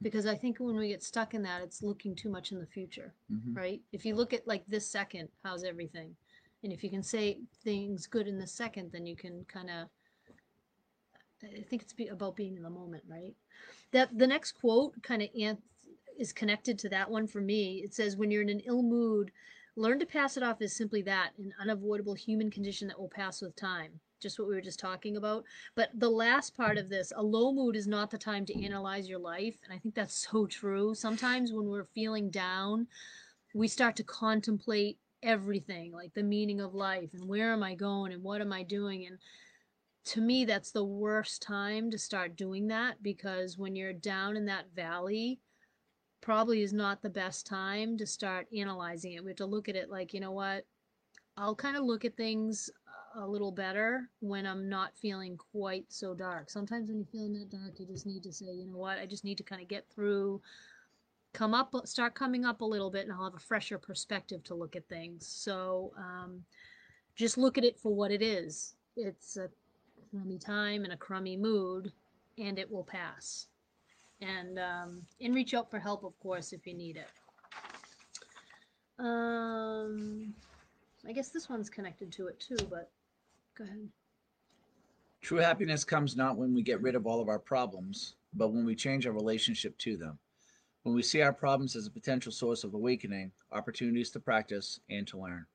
Because 0.02 0.26
I 0.26 0.34
think 0.34 0.58
when 0.58 0.76
we 0.76 0.88
get 0.88 1.02
stuck 1.02 1.32
in 1.32 1.42
that, 1.44 1.62
it's 1.62 1.82
looking 1.82 2.14
too 2.14 2.28
much 2.28 2.52
in 2.52 2.58
the 2.58 2.66
future, 2.66 3.14
mhm. 3.32 3.56
right? 3.56 3.80
If 3.92 4.04
you 4.04 4.14
look 4.14 4.34
at 4.34 4.46
like 4.46 4.66
this 4.66 4.90
second, 4.90 5.28
how's 5.44 5.64
everything? 5.64 6.14
And 6.62 6.72
if 6.72 6.82
you 6.84 6.90
can 6.90 7.02
say 7.02 7.38
things 7.64 8.06
good 8.06 8.26
in 8.26 8.38
the 8.38 8.46
second, 8.46 8.90
then 8.92 9.06
you 9.06 9.16
can 9.16 9.44
kind 9.44 9.70
of 9.70 9.88
I 11.42 11.62
think 11.62 11.82
it's 11.82 11.94
be, 11.94 12.08
about 12.08 12.36
being 12.36 12.56
in 12.56 12.62
the 12.62 12.70
moment, 12.70 13.04
right? 13.08 13.34
That 13.92 14.18
the 14.18 14.26
next 14.26 14.52
quote 14.52 15.00
kind 15.02 15.22
of 15.22 15.28
is 16.20 16.32
connected 16.32 16.78
to 16.78 16.88
that 16.90 17.10
one 17.10 17.26
for 17.26 17.40
me. 17.40 17.82
It 17.82 17.94
says, 17.94 18.16
"When 18.16 18.30
you're 18.30 18.42
in 18.42 18.48
an 18.50 18.60
ill 18.60 18.82
mood, 18.82 19.32
learn 19.74 19.98
to 19.98 20.06
pass 20.06 20.36
it 20.36 20.42
off 20.42 20.60
as 20.60 20.76
simply 20.76 21.02
that, 21.02 21.32
an 21.38 21.54
unavoidable 21.58 22.14
human 22.14 22.50
condition 22.50 22.86
that 22.88 23.00
will 23.00 23.08
pass 23.08 23.40
with 23.40 23.56
time. 23.56 24.00
just 24.20 24.38
what 24.38 24.46
we 24.46 24.54
were 24.54 24.60
just 24.60 24.78
talking 24.78 25.16
about. 25.16 25.44
But 25.74 25.88
the 25.94 26.10
last 26.10 26.54
part 26.54 26.76
of 26.76 26.90
this, 26.90 27.10
a 27.16 27.22
low 27.22 27.54
mood 27.54 27.74
is 27.74 27.86
not 27.86 28.10
the 28.10 28.18
time 28.18 28.44
to 28.44 28.64
analyze 28.64 29.08
your 29.08 29.18
life. 29.18 29.56
And 29.64 29.72
I 29.72 29.78
think 29.78 29.94
that's 29.94 30.28
so 30.30 30.46
true. 30.46 30.94
Sometimes 30.94 31.54
when 31.54 31.68
we're 31.68 31.84
feeling 31.84 32.28
down, 32.28 32.86
we 33.54 33.66
start 33.66 33.96
to 33.96 34.04
contemplate 34.04 34.98
everything 35.22 35.92
like 35.92 36.12
the 36.12 36.22
meaning 36.22 36.60
of 36.60 36.74
life 36.74 37.14
and 37.14 37.26
where 37.28 37.52
am 37.52 37.62
I 37.62 37.74
going 37.74 38.12
and 38.12 38.22
what 38.22 38.42
am 38.42 38.52
I 38.52 38.62
doing. 38.62 39.06
And 39.06 39.18
to 40.04 40.20
me, 40.20 40.44
that's 40.44 40.70
the 40.70 40.84
worst 40.84 41.40
time 41.40 41.90
to 41.90 41.98
start 41.98 42.36
doing 42.36 42.68
that 42.68 43.02
because 43.02 43.56
when 43.56 43.74
you're 43.74 43.94
down 43.94 44.36
in 44.36 44.44
that 44.46 44.74
valley, 44.74 45.40
probably 46.20 46.62
is 46.62 46.72
not 46.72 47.02
the 47.02 47.10
best 47.10 47.46
time 47.46 47.96
to 47.98 48.06
start 48.06 48.46
analyzing 48.56 49.12
it. 49.12 49.24
We 49.24 49.30
have 49.30 49.36
to 49.38 49.46
look 49.46 49.68
at 49.68 49.76
it 49.76 49.90
like, 49.90 50.12
you 50.12 50.20
know 50.20 50.32
what? 50.32 50.64
I'll 51.36 51.54
kind 51.54 51.76
of 51.76 51.84
look 51.84 52.04
at 52.04 52.16
things 52.16 52.70
a 53.16 53.26
little 53.26 53.50
better 53.50 54.08
when 54.20 54.46
I'm 54.46 54.68
not 54.68 54.96
feeling 54.96 55.36
quite 55.36 55.86
so 55.88 56.14
dark. 56.14 56.50
Sometimes 56.50 56.88
when 56.88 56.98
you're 56.98 57.06
feeling 57.06 57.32
that 57.34 57.50
dark, 57.50 57.78
you 57.78 57.86
just 57.86 58.06
need 58.06 58.22
to 58.24 58.32
say, 58.32 58.46
you 58.46 58.66
know 58.66 58.76
what, 58.76 58.98
I 58.98 59.06
just 59.06 59.24
need 59.24 59.38
to 59.38 59.42
kind 59.42 59.62
of 59.62 59.68
get 59.68 59.86
through, 59.92 60.40
come 61.32 61.54
up, 61.54 61.74
start 61.86 62.14
coming 62.14 62.44
up 62.44 62.60
a 62.60 62.64
little 62.64 62.90
bit, 62.90 63.04
and 63.04 63.12
I'll 63.12 63.24
have 63.24 63.34
a 63.34 63.38
fresher 63.38 63.78
perspective 63.78 64.44
to 64.44 64.54
look 64.54 64.76
at 64.76 64.88
things. 64.88 65.26
So 65.26 65.92
um, 65.96 66.44
just 67.16 67.38
look 67.38 67.58
at 67.58 67.64
it 67.64 67.78
for 67.78 67.94
what 67.94 68.12
it 68.12 68.22
is. 68.22 68.74
It's 68.96 69.36
a 69.36 69.48
crummy 70.10 70.38
time 70.38 70.84
and 70.84 70.92
a 70.92 70.96
crummy 70.96 71.36
mood, 71.36 71.92
and 72.38 72.58
it 72.58 72.70
will 72.70 72.84
pass. 72.84 73.46
And 74.22 74.58
um, 74.58 75.02
and 75.20 75.34
reach 75.34 75.54
out 75.54 75.70
for 75.70 75.78
help, 75.78 76.04
of 76.04 76.18
course, 76.20 76.52
if 76.52 76.66
you 76.66 76.74
need 76.74 76.96
it. 76.96 77.08
Um, 78.98 80.34
I 81.08 81.12
guess 81.12 81.30
this 81.30 81.48
one's 81.48 81.70
connected 81.70 82.12
to 82.12 82.26
it 82.26 82.38
too, 82.38 82.56
but 82.68 82.90
go 83.56 83.64
ahead. 83.64 83.88
True 85.22 85.38
happiness 85.38 85.84
comes 85.84 86.16
not 86.16 86.36
when 86.36 86.54
we 86.54 86.62
get 86.62 86.82
rid 86.82 86.94
of 86.94 87.06
all 87.06 87.20
of 87.20 87.28
our 87.28 87.38
problems, 87.38 88.16
but 88.34 88.48
when 88.48 88.66
we 88.66 88.74
change 88.74 89.06
our 89.06 89.12
relationship 89.12 89.76
to 89.78 89.96
them. 89.96 90.18
When 90.82 90.94
we 90.94 91.02
see 91.02 91.20
our 91.20 91.32
problems 91.32 91.76
as 91.76 91.86
a 91.86 91.90
potential 91.90 92.32
source 92.32 92.64
of 92.64 92.74
awakening, 92.74 93.32
opportunities 93.52 94.10
to 94.10 94.20
practice, 94.20 94.80
and 94.88 95.06
to 95.08 95.18
learn. 95.18 95.46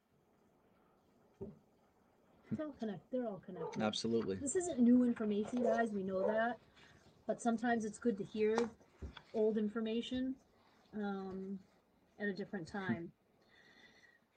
It's 2.51 2.62
all 2.62 2.75
connected. 2.79 3.01
They're 3.12 3.27
all 3.27 3.41
connected. 3.43 3.81
Absolutely. 3.81 4.36
This 4.36 4.55
isn't 4.55 4.79
new 4.79 5.03
information, 5.03 5.63
guys. 5.63 5.91
We 5.91 6.03
know 6.03 6.27
that, 6.27 6.57
but 7.27 7.41
sometimes 7.41 7.86
it's 7.86 7.98
good 7.98 8.17
to 8.17 8.24
hear 8.24 8.58
old 9.34 9.58
information 9.58 10.36
um, 10.96 11.60
at 12.20 12.27
a 12.27 12.34
different 12.34 12.67
time. 12.67 13.12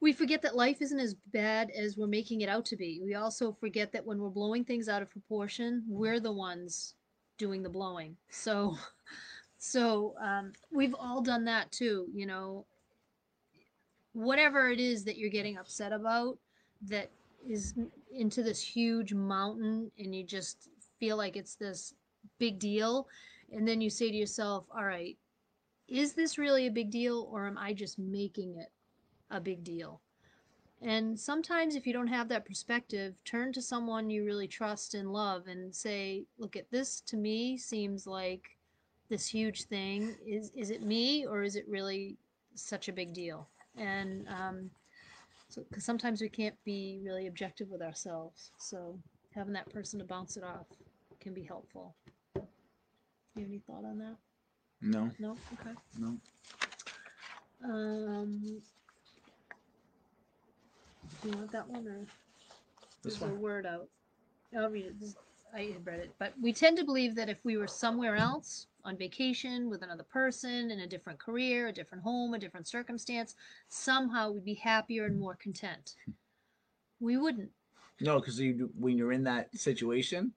We 0.00 0.12
forget 0.12 0.42
that 0.42 0.54
life 0.54 0.80
isn't 0.80 1.00
as 1.00 1.14
bad 1.33 1.71
as 1.71 1.97
we're 1.97 2.07
making 2.07 2.42
it 2.42 2.49
out 2.49 2.64
to 2.66 2.76
be. 2.76 3.00
We 3.02 3.14
also 3.14 3.52
forget 3.52 3.92
that 3.92 4.07
when 4.07 4.18
we're 4.18 4.28
blowing 4.28 4.64
things 4.64 4.88
out 4.88 5.02
of 5.02 5.11
proportion, 5.11 5.83
we're 5.88 6.21
the 6.21 6.33
ones 6.33 6.95
doing 7.37 7.62
the 7.62 7.68
blowing. 7.68 8.16
So, 8.30 8.76
so 9.59 10.14
um, 10.21 10.52
we've 10.71 10.95
all 10.99 11.21
done 11.21 11.45
that 11.47 11.73
too. 11.73 12.07
You 12.14 12.26
know, 12.26 12.64
whatever 14.12 14.71
it 14.71 14.78
is 14.78 15.04
that 15.04 15.18
you're 15.18 15.30
getting 15.30 15.59
upset 15.59 15.92
about, 15.92 16.38
that 16.83 17.11
is 17.49 17.75
into 18.12 18.45
this 18.45 18.61
huge 18.61 19.12
mountain, 19.14 19.90
and 19.99 20.14
you 20.14 20.23
just 20.23 20.68
feel 21.00 21.16
like 21.16 21.37
it's 21.37 21.57
this 21.57 21.95
big 22.38 22.59
deal, 22.59 23.09
and 23.52 23.66
then 23.66 23.80
you 23.80 23.90
say 23.90 24.11
to 24.11 24.16
yourself, 24.16 24.66
"All 24.71 24.85
right, 24.85 25.16
is 25.88 26.14
this 26.14 26.38
really 26.38 26.66
a 26.66 26.71
big 26.71 26.90
deal, 26.90 27.28
or 27.30 27.47
am 27.47 27.59
I 27.59 27.73
just 27.73 27.99
making 27.99 28.57
it?" 28.57 28.71
a 29.30 29.40
big 29.40 29.64
deal. 29.64 30.00
And 30.80 31.18
sometimes, 31.18 31.75
if 31.75 31.87
you 31.87 31.92
don't 31.92 32.07
have 32.07 32.28
that 32.28 32.47
perspective, 32.47 33.14
turn 33.25 33.52
to 33.52 33.62
someone 33.62 34.11
you 34.11 34.25
really 34.25 34.47
trust 34.47 34.95
and 34.95 35.12
love 35.12 35.49
and 35.49 35.75
say, 35.75 36.25
Look 36.38 36.57
at 36.57 36.71
this 36.71 37.00
to 37.07 37.16
me 37.16 37.59
seems 37.59 38.07
like 38.07 38.57
this 39.09 39.26
huge 39.26 39.64
thing. 39.64 40.14
Is, 40.25 40.52
is 40.54 40.71
it 40.71 40.83
me 40.83 41.26
or 41.26 41.42
is 41.42 41.57
it 41.57 41.66
really 41.68 42.16
such 42.54 42.88
a 42.88 42.92
big 42.92 43.12
deal? 43.12 43.49
And 43.76 44.26
um, 44.28 44.71
so, 45.49 45.64
because 45.68 45.85
sometimes 45.85 46.21
we 46.21 46.28
can't 46.28 46.57
be 46.64 47.00
really 47.02 47.26
objective 47.26 47.71
with 47.71 47.83
ourselves. 47.83 48.52
So, 48.59 48.97
having 49.35 49.54
that 49.54 49.71
person 49.73 49.99
to 49.99 50.04
bounce 50.04 50.37
it 50.37 50.45
off 50.45 50.66
can 51.21 51.35
be 51.35 51.42
helpful. 51.42 51.97
You 53.59 53.75
have 53.75 53.83
any 53.83 53.83
thought 53.83 53.88
on 53.88 53.99
that? 53.99 54.17
No, 54.81 55.11
No? 55.19 55.37
Okay. 55.61 55.77
no. 55.99 56.17
Um, 57.65 58.41
do 61.23 61.29
you 61.29 61.37
want 61.37 61.50
that 61.53 61.69
one 61.69 61.87
or 61.88 61.99
This 63.03 63.19
there's 63.19 63.21
one. 63.21 63.31
a 63.33 63.35
word 63.35 63.67
out? 63.67 63.88
I'll 64.57 64.71
read 64.71 64.87
it. 64.87 65.00
This- 65.00 65.17
I 65.55 65.62
had 65.62 65.87
read 65.87 66.00
it, 66.00 66.15
but 66.19 66.35
we 66.43 66.53
tend 66.53 66.77
to 66.77 66.85
believe 66.85 67.15
that 67.15 67.31
if 67.31 67.43
we 67.43 67.57
were 67.57 67.67
somewhere 67.67 68.17
else 68.17 68.67
on 68.85 68.99
vacation 68.99 69.71
with 69.71 69.81
another 69.81 70.03
person 70.03 70.71
in 70.71 70.81
a 70.81 70.87
different 70.87 71.19
career, 71.19 71.69
a 71.69 71.73
different 71.73 72.05
home, 72.05 72.35
a 72.35 72.38
different 72.38 72.69
circumstance, 72.69 73.35
somehow 73.71 74.31
we'd 74.31 74.45
be 74.45 74.53
happier 74.53 75.07
and 75.07 75.19
more 75.19 75.35
content. 75.37 75.95
We 77.00 77.17
wouldn't. 77.17 77.50
No, 78.03 78.21
because 78.21 78.38
you, 78.38 78.71
when 78.79 78.99
you're 78.99 79.12
in 79.12 79.25
that 79.25 79.57
situation, 79.57 80.35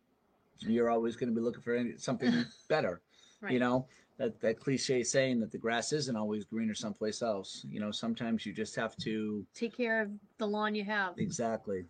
you're 0.59 0.89
always 0.89 1.17
going 1.17 1.27
to 1.29 1.35
be 1.35 1.41
looking 1.43 1.61
for 1.61 1.75
any, 1.75 1.97
something 1.97 2.45
better. 2.69 3.01
Right. 3.41 3.53
You 3.53 3.59
know 3.59 3.87
that 4.17 4.39
that 4.41 4.59
cliche 4.59 5.03
saying 5.03 5.39
that 5.39 5.51
the 5.51 5.57
grass 5.57 5.93
isn't 5.93 6.15
always 6.15 6.45
greener 6.45 6.75
someplace 6.75 7.21
else. 7.21 7.65
You 7.69 7.79
know, 7.79 7.91
sometimes 7.91 8.45
you 8.45 8.53
just 8.53 8.75
have 8.75 8.95
to 8.97 9.45
Take 9.55 9.75
care 9.75 10.01
of 10.03 10.11
the 10.37 10.47
lawn 10.47 10.75
you 10.75 10.83
have. 10.85 11.17
exactly. 11.17 11.85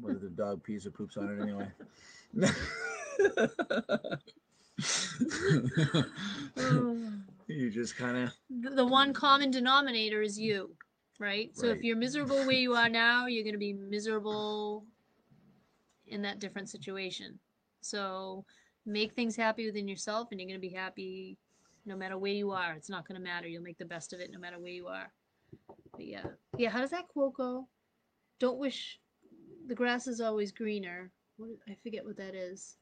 Whether 0.00 0.18
the 0.18 0.28
dog 0.28 0.62
pees 0.62 0.86
or 0.86 0.90
poops 0.90 1.16
on 1.16 1.28
it 1.30 1.42
anyway. 1.42 1.68
Oh. 6.56 6.96
you 7.46 7.70
just 7.70 7.96
kind 7.96 8.16
of 8.16 8.32
the, 8.62 8.70
the 8.70 8.86
one 8.86 9.12
common 9.12 9.50
denominator 9.50 10.22
is 10.22 10.38
you, 10.38 10.70
right? 11.18 11.50
So 11.56 11.66
if 11.66 11.82
you're 11.82 11.96
miserable 11.96 12.38
where 12.46 12.52
you 12.52 12.74
are 12.74 12.88
now, 12.88 13.26
you're 13.26 13.44
going 13.44 13.54
to 13.54 13.58
be 13.58 13.72
miserable 13.72 14.84
in 16.06 16.22
that 16.22 16.38
different 16.38 16.68
situation. 16.68 17.38
So 17.80 18.44
make 18.90 19.12
things 19.14 19.36
happy 19.36 19.66
within 19.66 19.88
yourself, 19.88 20.28
and 20.30 20.40
you're 20.40 20.48
going 20.48 20.60
to 20.60 20.68
be 20.68 20.74
happy 20.74 21.38
no 21.86 21.96
matter 21.96 22.18
where 22.18 22.32
you 22.32 22.50
are. 22.50 22.72
It's 22.74 22.90
not 22.90 23.06
going 23.06 23.20
to 23.20 23.24
matter. 23.24 23.48
You'll 23.48 23.62
make 23.62 23.78
the 23.78 23.84
best 23.84 24.12
of 24.12 24.20
it 24.20 24.30
no 24.32 24.38
matter 24.38 24.58
where 24.58 24.70
you 24.70 24.86
are. 24.86 25.10
But 25.92 26.06
yeah, 26.06 26.24
yeah. 26.56 26.70
How 26.70 26.80
does 26.80 26.90
that 26.90 27.08
quote 27.08 27.34
go? 27.34 27.66
Don't 28.38 28.58
wish 28.58 28.98
the 29.66 29.74
grass 29.74 30.06
is 30.06 30.20
always 30.20 30.52
greener. 30.52 31.10
What, 31.36 31.50
I 31.68 31.76
forget 31.82 32.04
what 32.04 32.16
that 32.18 32.34
is. 32.34 32.76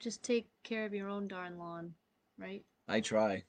Just 0.00 0.22
take 0.22 0.48
care 0.62 0.84
of 0.84 0.94
your 0.94 1.08
own 1.08 1.28
darn 1.28 1.58
lawn, 1.58 1.92
right? 2.38 2.64
I 2.88 3.00
try. 3.00 3.42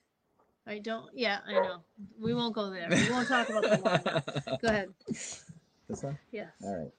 I 0.67 0.79
don't. 0.79 1.05
Yeah, 1.13 1.39
I 1.47 1.53
know. 1.53 1.83
We 2.19 2.33
won't 2.33 2.53
go 2.53 2.69
there. 2.69 2.87
We 2.89 3.09
won't 3.09 3.27
talk 3.27 3.49
about 3.49 3.63
the 3.63 3.77
lawn. 3.83 4.57
Go 4.61 4.67
ahead. 4.67 4.89
This 5.07 6.03
one? 6.03 6.17
Yes. 6.31 6.51
All 6.63 6.75
right. 6.75 6.91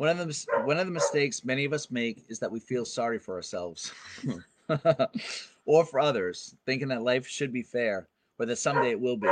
One 0.00 0.08
of 0.08 0.16
the 0.16 0.46
one 0.64 0.78
of 0.78 0.86
the 0.86 0.92
mistakes 0.92 1.44
many 1.44 1.66
of 1.66 1.74
us 1.74 1.90
make 1.90 2.24
is 2.30 2.38
that 2.38 2.50
we 2.50 2.58
feel 2.58 2.86
sorry 2.86 3.18
for 3.18 3.34
ourselves 3.34 3.92
or 5.66 5.84
for 5.84 6.00
others, 6.00 6.56
thinking 6.64 6.88
that 6.88 7.02
life 7.02 7.26
should 7.26 7.52
be 7.52 7.62
fair 7.62 8.08
or 8.38 8.46
that 8.46 8.56
someday 8.56 8.92
it 8.92 9.00
will 9.00 9.18
be. 9.18 9.28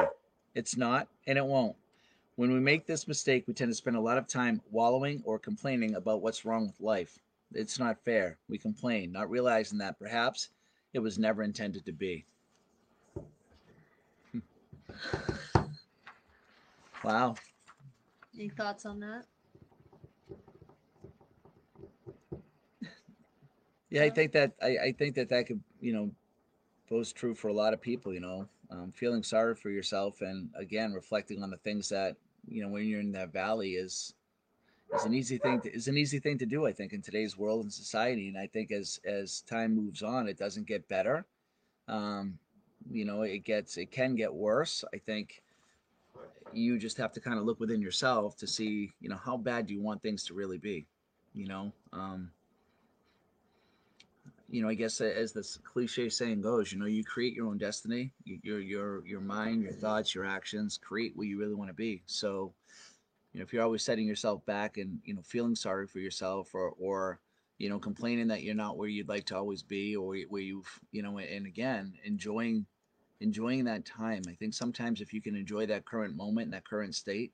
It's 0.54 0.76
not, 0.76 1.08
and 1.26 1.38
it 1.38 1.46
won't. 1.46 1.74
When 2.36 2.52
we 2.52 2.60
make 2.60 2.86
this 2.86 3.08
mistake, 3.08 3.44
we 3.46 3.54
tend 3.54 3.70
to 3.70 3.74
spend 3.74 3.96
a 3.96 4.00
lot 4.00 4.18
of 4.18 4.26
time 4.26 4.60
wallowing 4.70 5.22
or 5.24 5.38
complaining 5.38 5.94
about 5.94 6.20
what's 6.20 6.44
wrong 6.44 6.66
with 6.66 6.78
life. 6.82 7.18
It's 7.54 7.78
not 7.78 8.04
fair. 8.04 8.36
We 8.50 8.58
complain, 8.58 9.10
not 9.10 9.30
realizing 9.30 9.78
that 9.78 9.98
perhaps 9.98 10.50
it 10.92 10.98
was 10.98 11.18
never 11.18 11.42
intended 11.44 11.86
to 11.86 11.92
be. 11.92 12.26
wow. 17.02 17.36
Any 18.34 18.50
thoughts 18.50 18.84
on 18.84 19.00
that? 19.00 19.24
Yeah, 23.90 24.02
I 24.02 24.10
think 24.10 24.32
that 24.32 24.52
I, 24.62 24.76
I 24.78 24.92
think 24.92 25.14
that 25.14 25.28
that 25.30 25.46
could 25.46 25.60
you 25.80 25.92
know 25.92 26.10
goes 26.90 27.12
true 27.12 27.34
for 27.34 27.48
a 27.48 27.52
lot 27.52 27.72
of 27.72 27.80
people. 27.80 28.12
You 28.12 28.20
know, 28.20 28.48
um, 28.70 28.92
feeling 28.92 29.22
sorry 29.22 29.54
for 29.54 29.70
yourself 29.70 30.20
and 30.20 30.50
again 30.54 30.92
reflecting 30.92 31.42
on 31.42 31.50
the 31.50 31.56
things 31.58 31.88
that 31.88 32.16
you 32.46 32.62
know 32.62 32.68
when 32.68 32.86
you're 32.86 33.00
in 33.00 33.12
that 33.12 33.32
valley 33.32 33.72
is 33.72 34.14
is 34.94 35.04
an 35.04 35.14
easy 35.14 35.38
thing 35.38 35.60
to, 35.60 35.72
is 35.72 35.88
an 35.88 35.96
easy 35.96 36.18
thing 36.18 36.38
to 36.38 36.46
do. 36.46 36.66
I 36.66 36.72
think 36.72 36.92
in 36.92 37.02
today's 37.02 37.36
world 37.36 37.62
and 37.62 37.72
society, 37.72 38.28
and 38.28 38.38
I 38.38 38.46
think 38.46 38.72
as 38.72 39.00
as 39.04 39.40
time 39.42 39.74
moves 39.74 40.02
on, 40.02 40.28
it 40.28 40.38
doesn't 40.38 40.66
get 40.66 40.88
better. 40.88 41.26
Um, 41.88 42.38
you 42.90 43.04
know, 43.04 43.22
it 43.22 43.38
gets 43.38 43.78
it 43.78 43.90
can 43.90 44.14
get 44.14 44.32
worse. 44.32 44.84
I 44.94 44.98
think 44.98 45.42
you 46.52 46.78
just 46.78 46.96
have 46.96 47.12
to 47.12 47.20
kind 47.20 47.38
of 47.38 47.44
look 47.44 47.60
within 47.60 47.80
yourself 47.82 48.36
to 48.38 48.46
see 48.46 48.90
you 49.00 49.08
know 49.08 49.16
how 49.16 49.36
bad 49.36 49.66
do 49.66 49.74
you 49.74 49.80
want 49.80 50.02
things 50.02 50.24
to 50.24 50.34
really 50.34 50.58
be. 50.58 50.86
You 51.32 51.48
know. 51.48 51.72
Um, 51.92 52.30
you 54.48 54.62
know, 54.62 54.68
I 54.68 54.74
guess 54.74 55.00
as 55.00 55.32
this 55.32 55.58
cliche 55.58 56.08
saying 56.08 56.40
goes, 56.40 56.72
you 56.72 56.78
know, 56.78 56.86
you 56.86 57.04
create 57.04 57.34
your 57.34 57.46
own 57.48 57.58
destiny. 57.58 58.12
Your 58.24 58.60
your 58.60 59.06
your 59.06 59.20
mind, 59.20 59.62
your 59.62 59.72
thoughts, 59.72 60.14
your 60.14 60.24
actions 60.24 60.78
create 60.78 61.16
what 61.16 61.26
you 61.26 61.38
really 61.38 61.54
want 61.54 61.68
to 61.70 61.74
be. 61.74 62.02
So, 62.06 62.54
you 63.32 63.40
know, 63.40 63.44
if 63.44 63.52
you're 63.52 63.62
always 63.62 63.82
setting 63.82 64.06
yourself 64.06 64.44
back 64.46 64.78
and 64.78 65.00
you 65.04 65.14
know 65.14 65.22
feeling 65.22 65.54
sorry 65.54 65.86
for 65.86 65.98
yourself 65.98 66.54
or 66.54 66.70
or 66.80 67.20
you 67.58 67.68
know, 67.68 67.78
complaining 67.78 68.28
that 68.28 68.44
you're 68.44 68.54
not 68.54 68.76
where 68.76 68.88
you'd 68.88 69.08
like 69.08 69.26
to 69.26 69.36
always 69.36 69.62
be, 69.62 69.96
or 69.96 70.16
where 70.28 70.42
you've, 70.42 70.80
you 70.92 71.02
know, 71.02 71.18
and 71.18 71.46
again, 71.46 71.92
enjoying, 72.04 72.64
enjoying 73.20 73.64
that 73.64 73.84
time. 73.84 74.22
I 74.28 74.34
think 74.34 74.54
sometimes 74.54 75.00
if 75.00 75.12
you 75.12 75.20
can 75.20 75.34
enjoy 75.34 75.66
that 75.66 75.84
current 75.84 76.16
moment, 76.16 76.46
and 76.46 76.54
that 76.54 76.68
current 76.68 76.94
state, 76.94 77.32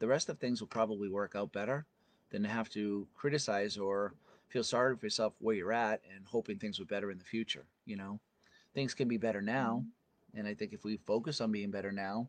the 0.00 0.08
rest 0.08 0.28
of 0.28 0.38
things 0.38 0.60
will 0.60 0.68
probably 0.68 1.08
work 1.08 1.34
out 1.36 1.52
better 1.52 1.86
than 2.30 2.42
to 2.42 2.48
have 2.48 2.68
to 2.70 3.06
criticize 3.14 3.78
or 3.78 4.14
feel 4.52 4.62
sorry 4.62 4.96
for 4.96 5.06
yourself 5.06 5.32
where 5.38 5.56
you're 5.56 5.72
at 5.72 6.02
and 6.14 6.26
hoping 6.26 6.58
things 6.58 6.78
will 6.78 6.86
better 6.86 7.10
in 7.10 7.18
the 7.18 7.24
future. 7.24 7.64
You 7.86 7.96
know, 7.96 8.20
things 8.74 8.94
can 8.94 9.08
be 9.08 9.16
better 9.16 9.40
now, 9.40 9.82
mm-hmm. 9.82 10.38
and 10.38 10.46
I 10.48 10.54
think 10.54 10.72
if 10.72 10.84
we 10.84 10.98
focus 10.98 11.40
on 11.40 11.50
being 11.50 11.70
better 11.70 11.90
now, 11.90 12.28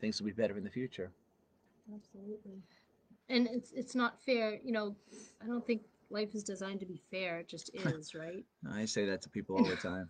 things 0.00 0.20
will 0.20 0.26
be 0.26 0.32
better 0.32 0.58
in 0.58 0.64
the 0.64 0.70
future. 0.70 1.10
Absolutely. 1.94 2.62
And 3.28 3.46
it's 3.46 3.72
it's 3.72 3.94
not 3.94 4.20
fair, 4.20 4.58
you 4.64 4.72
know, 4.72 4.96
I 5.42 5.46
don't 5.46 5.66
think 5.66 5.82
life 6.10 6.34
is 6.34 6.42
designed 6.42 6.80
to 6.80 6.86
be 6.86 7.00
fair. 7.10 7.38
It 7.38 7.48
just 7.48 7.70
is, 7.74 8.14
right? 8.14 8.44
I 8.70 8.84
say 8.84 9.06
that 9.06 9.22
to 9.22 9.28
people 9.28 9.56
all 9.56 9.64
the 9.64 9.76
time. 9.90 10.08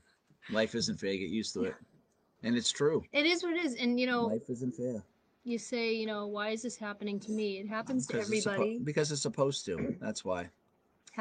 Life 0.50 0.74
isn't 0.74 0.98
fair. 0.98 1.12
Get 1.12 1.28
used 1.30 1.52
to 1.54 1.64
it. 1.64 1.74
And 2.44 2.56
it's 2.56 2.70
true. 2.70 3.02
It 3.12 3.26
is 3.26 3.42
what 3.42 3.54
it 3.54 3.64
is. 3.64 3.74
And 3.74 4.00
you 4.00 4.06
know, 4.06 4.26
Life 4.26 4.48
isn't 4.48 4.74
fair. 4.76 5.02
you 5.44 5.58
say, 5.58 5.92
you 5.92 6.06
know, 6.06 6.26
why 6.28 6.50
is 6.50 6.62
this 6.62 6.76
happening 6.76 7.18
to 7.20 7.32
me? 7.32 7.58
It 7.58 7.68
happens 7.68 8.06
to 8.06 8.12
Because 8.14 8.30
it's, 8.30 8.46
suppo- 8.46 8.52
everybody. 8.52 8.78
because 8.78 9.12
it's 9.12 9.22
supposed 9.22 9.66
to. 9.66 9.96
That's 10.00 10.24
why. 10.24 10.48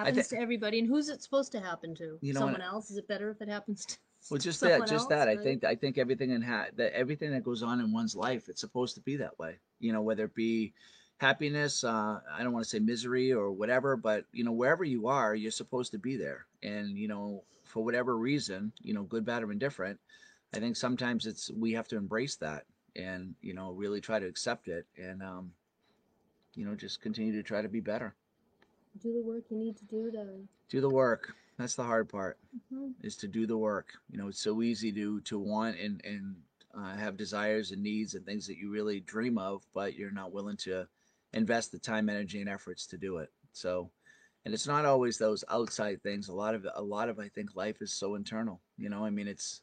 Happens 0.06 0.28
to 0.30 0.40
everybody. 0.40 0.80
And 0.80 0.88
who's 0.88 1.10
it 1.10 1.22
supposed 1.22 1.52
to 1.54 1.60
happen 1.60 1.96
to? 1.96 2.18
You 2.22 2.34
know 2.34 2.42
Someone 2.42 2.62
else? 2.62 2.92
Is 2.92 2.98
it 2.98 3.08
better 3.08 3.32
if 3.32 3.42
it 3.42 3.50
happens 3.50 3.86
to 3.86 3.98
Well, 4.30 4.38
just 4.40 4.62
that, 4.62 4.82
just 4.82 4.94
else, 4.94 5.08
that. 5.08 5.28
I 5.28 5.38
think, 5.38 5.64
I 5.64 5.76
think 5.76 5.98
everything 5.98 6.32
in 6.32 6.42
ha- 6.42 6.68
that 6.76 6.94
everything 6.94 7.32
that 7.32 7.44
goes 7.44 7.64
on 7.64 7.80
in 7.80 7.92
one's 7.92 8.16
life, 8.16 8.50
it's 8.50 8.62
supposed 8.62 8.96
to 8.96 9.02
be 9.02 9.18
that 9.18 9.38
way. 9.40 9.58
You 9.80 9.94
know, 9.94 10.02
whether 10.02 10.26
it 10.26 10.36
be 10.36 10.74
happiness, 11.18 11.84
uh, 11.84 12.20
I 12.32 12.44
don't 12.44 12.54
want 12.54 12.66
to 12.66 12.70
say 12.70 12.80
misery 12.80 13.34
or 13.34 13.52
whatever, 13.52 13.98
but 13.98 14.26
you 14.32 14.44
know, 14.44 14.52
wherever 14.52 14.84
you 14.84 15.08
are, 15.08 15.36
you're 15.36 15.52
supposed 15.52 15.92
to 15.92 15.98
be 15.98 16.16
there. 16.16 16.46
And 16.64 16.98
you 16.98 17.08
know, 17.08 17.44
for 17.66 17.84
whatever 17.84 18.18
reason, 18.18 18.72
you 18.82 18.94
know, 18.94 19.04
good, 19.04 19.26
bad, 19.26 19.44
or 19.44 19.52
indifferent, 19.52 20.00
I 20.54 20.60
think 20.60 20.76
sometimes 20.76 21.26
it's 21.26 21.52
we 21.52 21.74
have 21.74 21.88
to 21.90 21.98
embrace 21.98 22.36
that 22.38 22.66
and 22.96 23.36
you 23.42 23.54
know 23.54 23.72
really 23.72 24.02
try 24.02 24.20
to 24.20 24.26
accept 24.26 24.68
it 24.68 24.86
and 24.98 25.22
um, 25.22 25.52
you 26.56 26.66
know 26.66 26.76
just 26.76 27.02
continue 27.02 27.34
to 27.34 27.44
try 27.44 27.62
to 27.62 27.70
be 27.70 27.80
better. 27.80 28.16
Do 28.98 29.14
the 29.14 29.22
work 29.22 29.44
you 29.50 29.58
need 29.58 29.78
to 29.78 29.86
do 29.86 30.12
to 30.12 30.48
Do 30.70 30.82
the 30.82 30.90
work. 30.90 31.36
That's 31.58 31.76
the 31.76 31.84
hard 31.84 32.10
part. 32.10 32.38
Mhm. 32.72 32.94
is 33.02 33.16
to 33.18 33.28
do 33.28 33.46
the 33.46 33.58
work. 33.58 33.94
You 34.10 34.18
know, 34.18 34.28
it's 34.28 34.42
so 34.42 34.62
easy 34.62 34.92
to 34.94 35.22
to 35.22 35.40
want 35.40 35.80
and 35.80 36.04
and 36.06 36.36
uh, 36.74 36.96
have 36.96 37.18
desires 37.18 37.72
and 37.72 37.82
needs 37.82 38.14
and 38.14 38.26
things 38.26 38.46
that 38.48 38.58
you 38.58 38.70
really 38.70 39.00
dream 39.00 39.38
of, 39.38 39.66
but 39.74 39.96
you're 39.96 40.12
not 40.12 40.32
willing 40.32 40.58
to 40.58 40.88
invest 41.34 41.72
the 41.72 41.80
time, 41.80 42.10
energy, 42.10 42.40
and 42.40 42.50
efforts 42.50 42.86
to 42.88 42.98
do 42.98 43.18
it. 43.18 43.32
So, 43.52 43.90
and 44.46 44.54
it's 44.54 44.68
not 44.68 44.86
always 44.86 45.18
those 45.18 45.44
outside 45.50 46.02
things. 46.04 46.28
A 46.28 46.34
lot 46.34 46.56
of 46.56 46.68
a 46.76 46.82
lot 46.82 47.10
of 47.10 47.20
I 47.20 47.30
think 47.30 47.56
life 47.56 47.82
is 47.82 47.94
so 47.94 48.16
internal. 48.16 48.62
You 48.78 48.90
know, 48.90 49.04
I 49.06 49.10
mean, 49.10 49.28
it's 49.28 49.62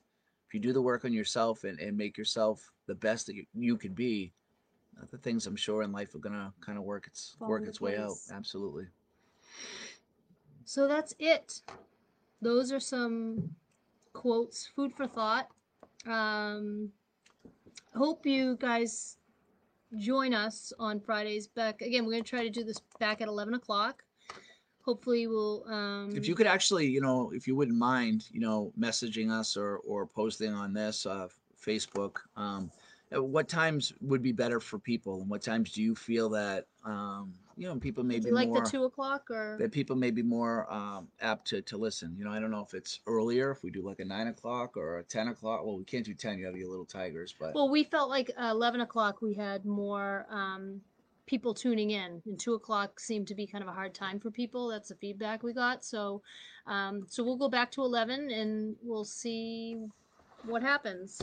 if 0.48 0.54
you 0.54 0.60
do 0.60 0.72
the 0.72 0.82
work 0.82 1.04
on 1.04 1.12
yourself 1.12 1.64
and, 1.64 1.78
and 1.80 1.96
make 1.96 2.18
yourself 2.18 2.72
the 2.86 2.94
best 2.94 3.26
that 3.26 3.34
you, 3.34 3.46
you 3.54 3.76
could 3.76 3.94
be, 3.94 4.32
the 5.10 5.18
things 5.18 5.46
I'm 5.46 5.56
sure 5.56 5.82
in 5.82 5.92
life 5.92 6.14
are 6.14 6.18
gonna 6.18 6.52
kind 6.60 6.78
of 6.78 6.84
work 6.84 7.06
its 7.06 7.36
Fall 7.38 7.48
work 7.48 7.66
its 7.66 7.80
way 7.80 7.96
out. 7.98 8.16
Absolutely. 8.32 8.86
So 10.64 10.88
that's 10.88 11.14
it. 11.18 11.60
Those 12.40 12.72
are 12.72 12.80
some 12.80 13.54
quotes, 14.12 14.66
food 14.66 14.92
for 14.92 15.06
thought. 15.06 15.48
Um, 16.06 16.90
hope 17.94 18.26
you 18.26 18.56
guys 18.60 19.18
join 19.98 20.34
us 20.34 20.72
on 20.78 21.00
Fridays. 21.00 21.46
Back 21.46 21.82
again, 21.82 22.04
we're 22.04 22.12
gonna 22.12 22.24
try 22.24 22.42
to 22.42 22.50
do 22.50 22.64
this 22.64 22.80
back 22.98 23.20
at 23.20 23.28
eleven 23.28 23.54
o'clock. 23.54 24.02
Hopefully, 24.84 25.26
we'll. 25.26 25.64
Um, 25.68 26.10
if 26.14 26.28
you 26.28 26.34
could 26.34 26.46
actually 26.46 26.86
you 26.86 27.00
know 27.00 27.30
if 27.34 27.46
you 27.46 27.56
wouldn't 27.56 27.78
mind 27.78 28.26
you 28.30 28.40
know 28.40 28.72
messaging 28.78 29.30
us 29.30 29.56
or 29.56 29.78
or 29.78 30.06
posting 30.06 30.52
on 30.52 30.72
this 30.72 31.06
uh 31.06 31.28
facebook 31.64 32.18
um 32.36 32.70
what 33.12 33.48
times 33.48 33.92
would 34.00 34.22
be 34.22 34.32
better 34.32 34.60
for 34.60 34.78
people 34.78 35.20
and 35.20 35.30
what 35.30 35.40
times 35.40 35.72
do 35.72 35.82
you 35.82 35.94
feel 35.94 36.28
that 36.28 36.66
um 36.84 37.32
you 37.56 37.68
know 37.68 37.76
people 37.76 38.04
may 38.04 38.14
would 38.14 38.24
be 38.24 38.30
like 38.30 38.48
more 38.48 38.62
the 38.62 38.70
two 38.70 38.84
o'clock 38.84 39.30
or 39.30 39.56
that 39.58 39.72
people 39.72 39.96
may 39.96 40.10
be 40.10 40.22
more 40.22 40.72
um 40.72 41.08
apt 41.20 41.46
to 41.46 41.62
to 41.62 41.76
listen 41.76 42.14
you 42.18 42.24
know 42.24 42.30
i 42.30 42.40
don't 42.40 42.50
know 42.50 42.62
if 42.62 42.74
it's 42.74 43.00
earlier 43.06 43.50
if 43.50 43.62
we 43.62 43.70
do 43.70 43.82
like 43.82 44.00
a 44.00 44.04
nine 44.04 44.26
o'clock 44.28 44.76
or 44.76 44.98
a 44.98 45.04
10 45.04 45.28
o'clock 45.28 45.64
well 45.64 45.76
we 45.76 45.84
can't 45.84 46.04
do 46.04 46.14
10 46.14 46.38
you 46.38 46.46
have 46.46 46.56
your 46.56 46.68
little 46.68 46.84
tigers 46.84 47.34
but 47.38 47.54
Well, 47.54 47.68
we 47.68 47.84
felt 47.84 48.10
like 48.10 48.30
uh, 48.36 48.50
eleven 48.50 48.80
o'clock 48.80 49.22
we 49.22 49.34
had 49.34 49.64
more 49.64 50.26
um, 50.30 50.80
people 51.26 51.54
tuning 51.54 51.90
in, 51.90 52.22
and 52.26 52.38
two 52.38 52.54
o'clock 52.54 53.00
seemed 53.00 53.26
to 53.28 53.34
be 53.34 53.46
kind 53.46 53.62
of 53.62 53.68
a 53.68 53.72
hard 53.72 53.94
time 53.94 54.20
for 54.20 54.30
people. 54.30 54.68
That's 54.68 54.88
the 54.88 54.94
feedback 54.96 55.42
we 55.42 55.52
got. 55.52 55.84
So, 55.84 56.22
um, 56.66 57.06
so 57.08 57.24
we'll 57.24 57.36
go 57.36 57.48
back 57.48 57.70
to 57.72 57.82
eleven, 57.82 58.30
and 58.30 58.76
we'll 58.82 59.04
see 59.04 59.78
what 60.44 60.62
happens. 60.62 61.20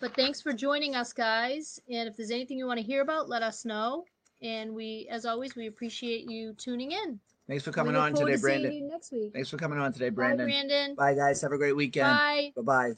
But 0.00 0.14
thanks 0.14 0.40
for 0.40 0.52
joining 0.52 0.94
us, 0.94 1.12
guys. 1.12 1.80
And 1.90 2.08
if 2.08 2.16
there's 2.16 2.30
anything 2.30 2.58
you 2.58 2.66
want 2.66 2.78
to 2.78 2.86
hear 2.86 3.02
about, 3.02 3.28
let 3.28 3.42
us 3.42 3.64
know. 3.64 4.04
And 4.42 4.74
we, 4.74 5.08
as 5.10 5.24
always, 5.26 5.56
we 5.56 5.66
appreciate 5.66 6.30
you 6.30 6.52
tuning 6.54 6.92
in. 6.92 7.18
thanks 7.48 7.64
for 7.64 7.72
coming 7.72 7.96
on 7.96 8.14
today 8.14 8.34
to 8.34 8.38
brandon 8.40 8.72
you 8.72 8.88
next 8.88 9.10
week. 9.12 9.32
thanks 9.32 9.48
for 9.48 9.56
coming 9.56 9.78
on 9.78 9.92
today 9.92 10.10
Bye, 10.10 10.14
brandon 10.14 10.46
Brandon. 10.46 10.94
bye 10.94 11.14
guys 11.14 11.40
have 11.42 11.52
a 11.52 11.58
great 11.58 11.74
weekend 11.76 12.16
Bye. 12.16 12.52
bye-bye 12.56 12.94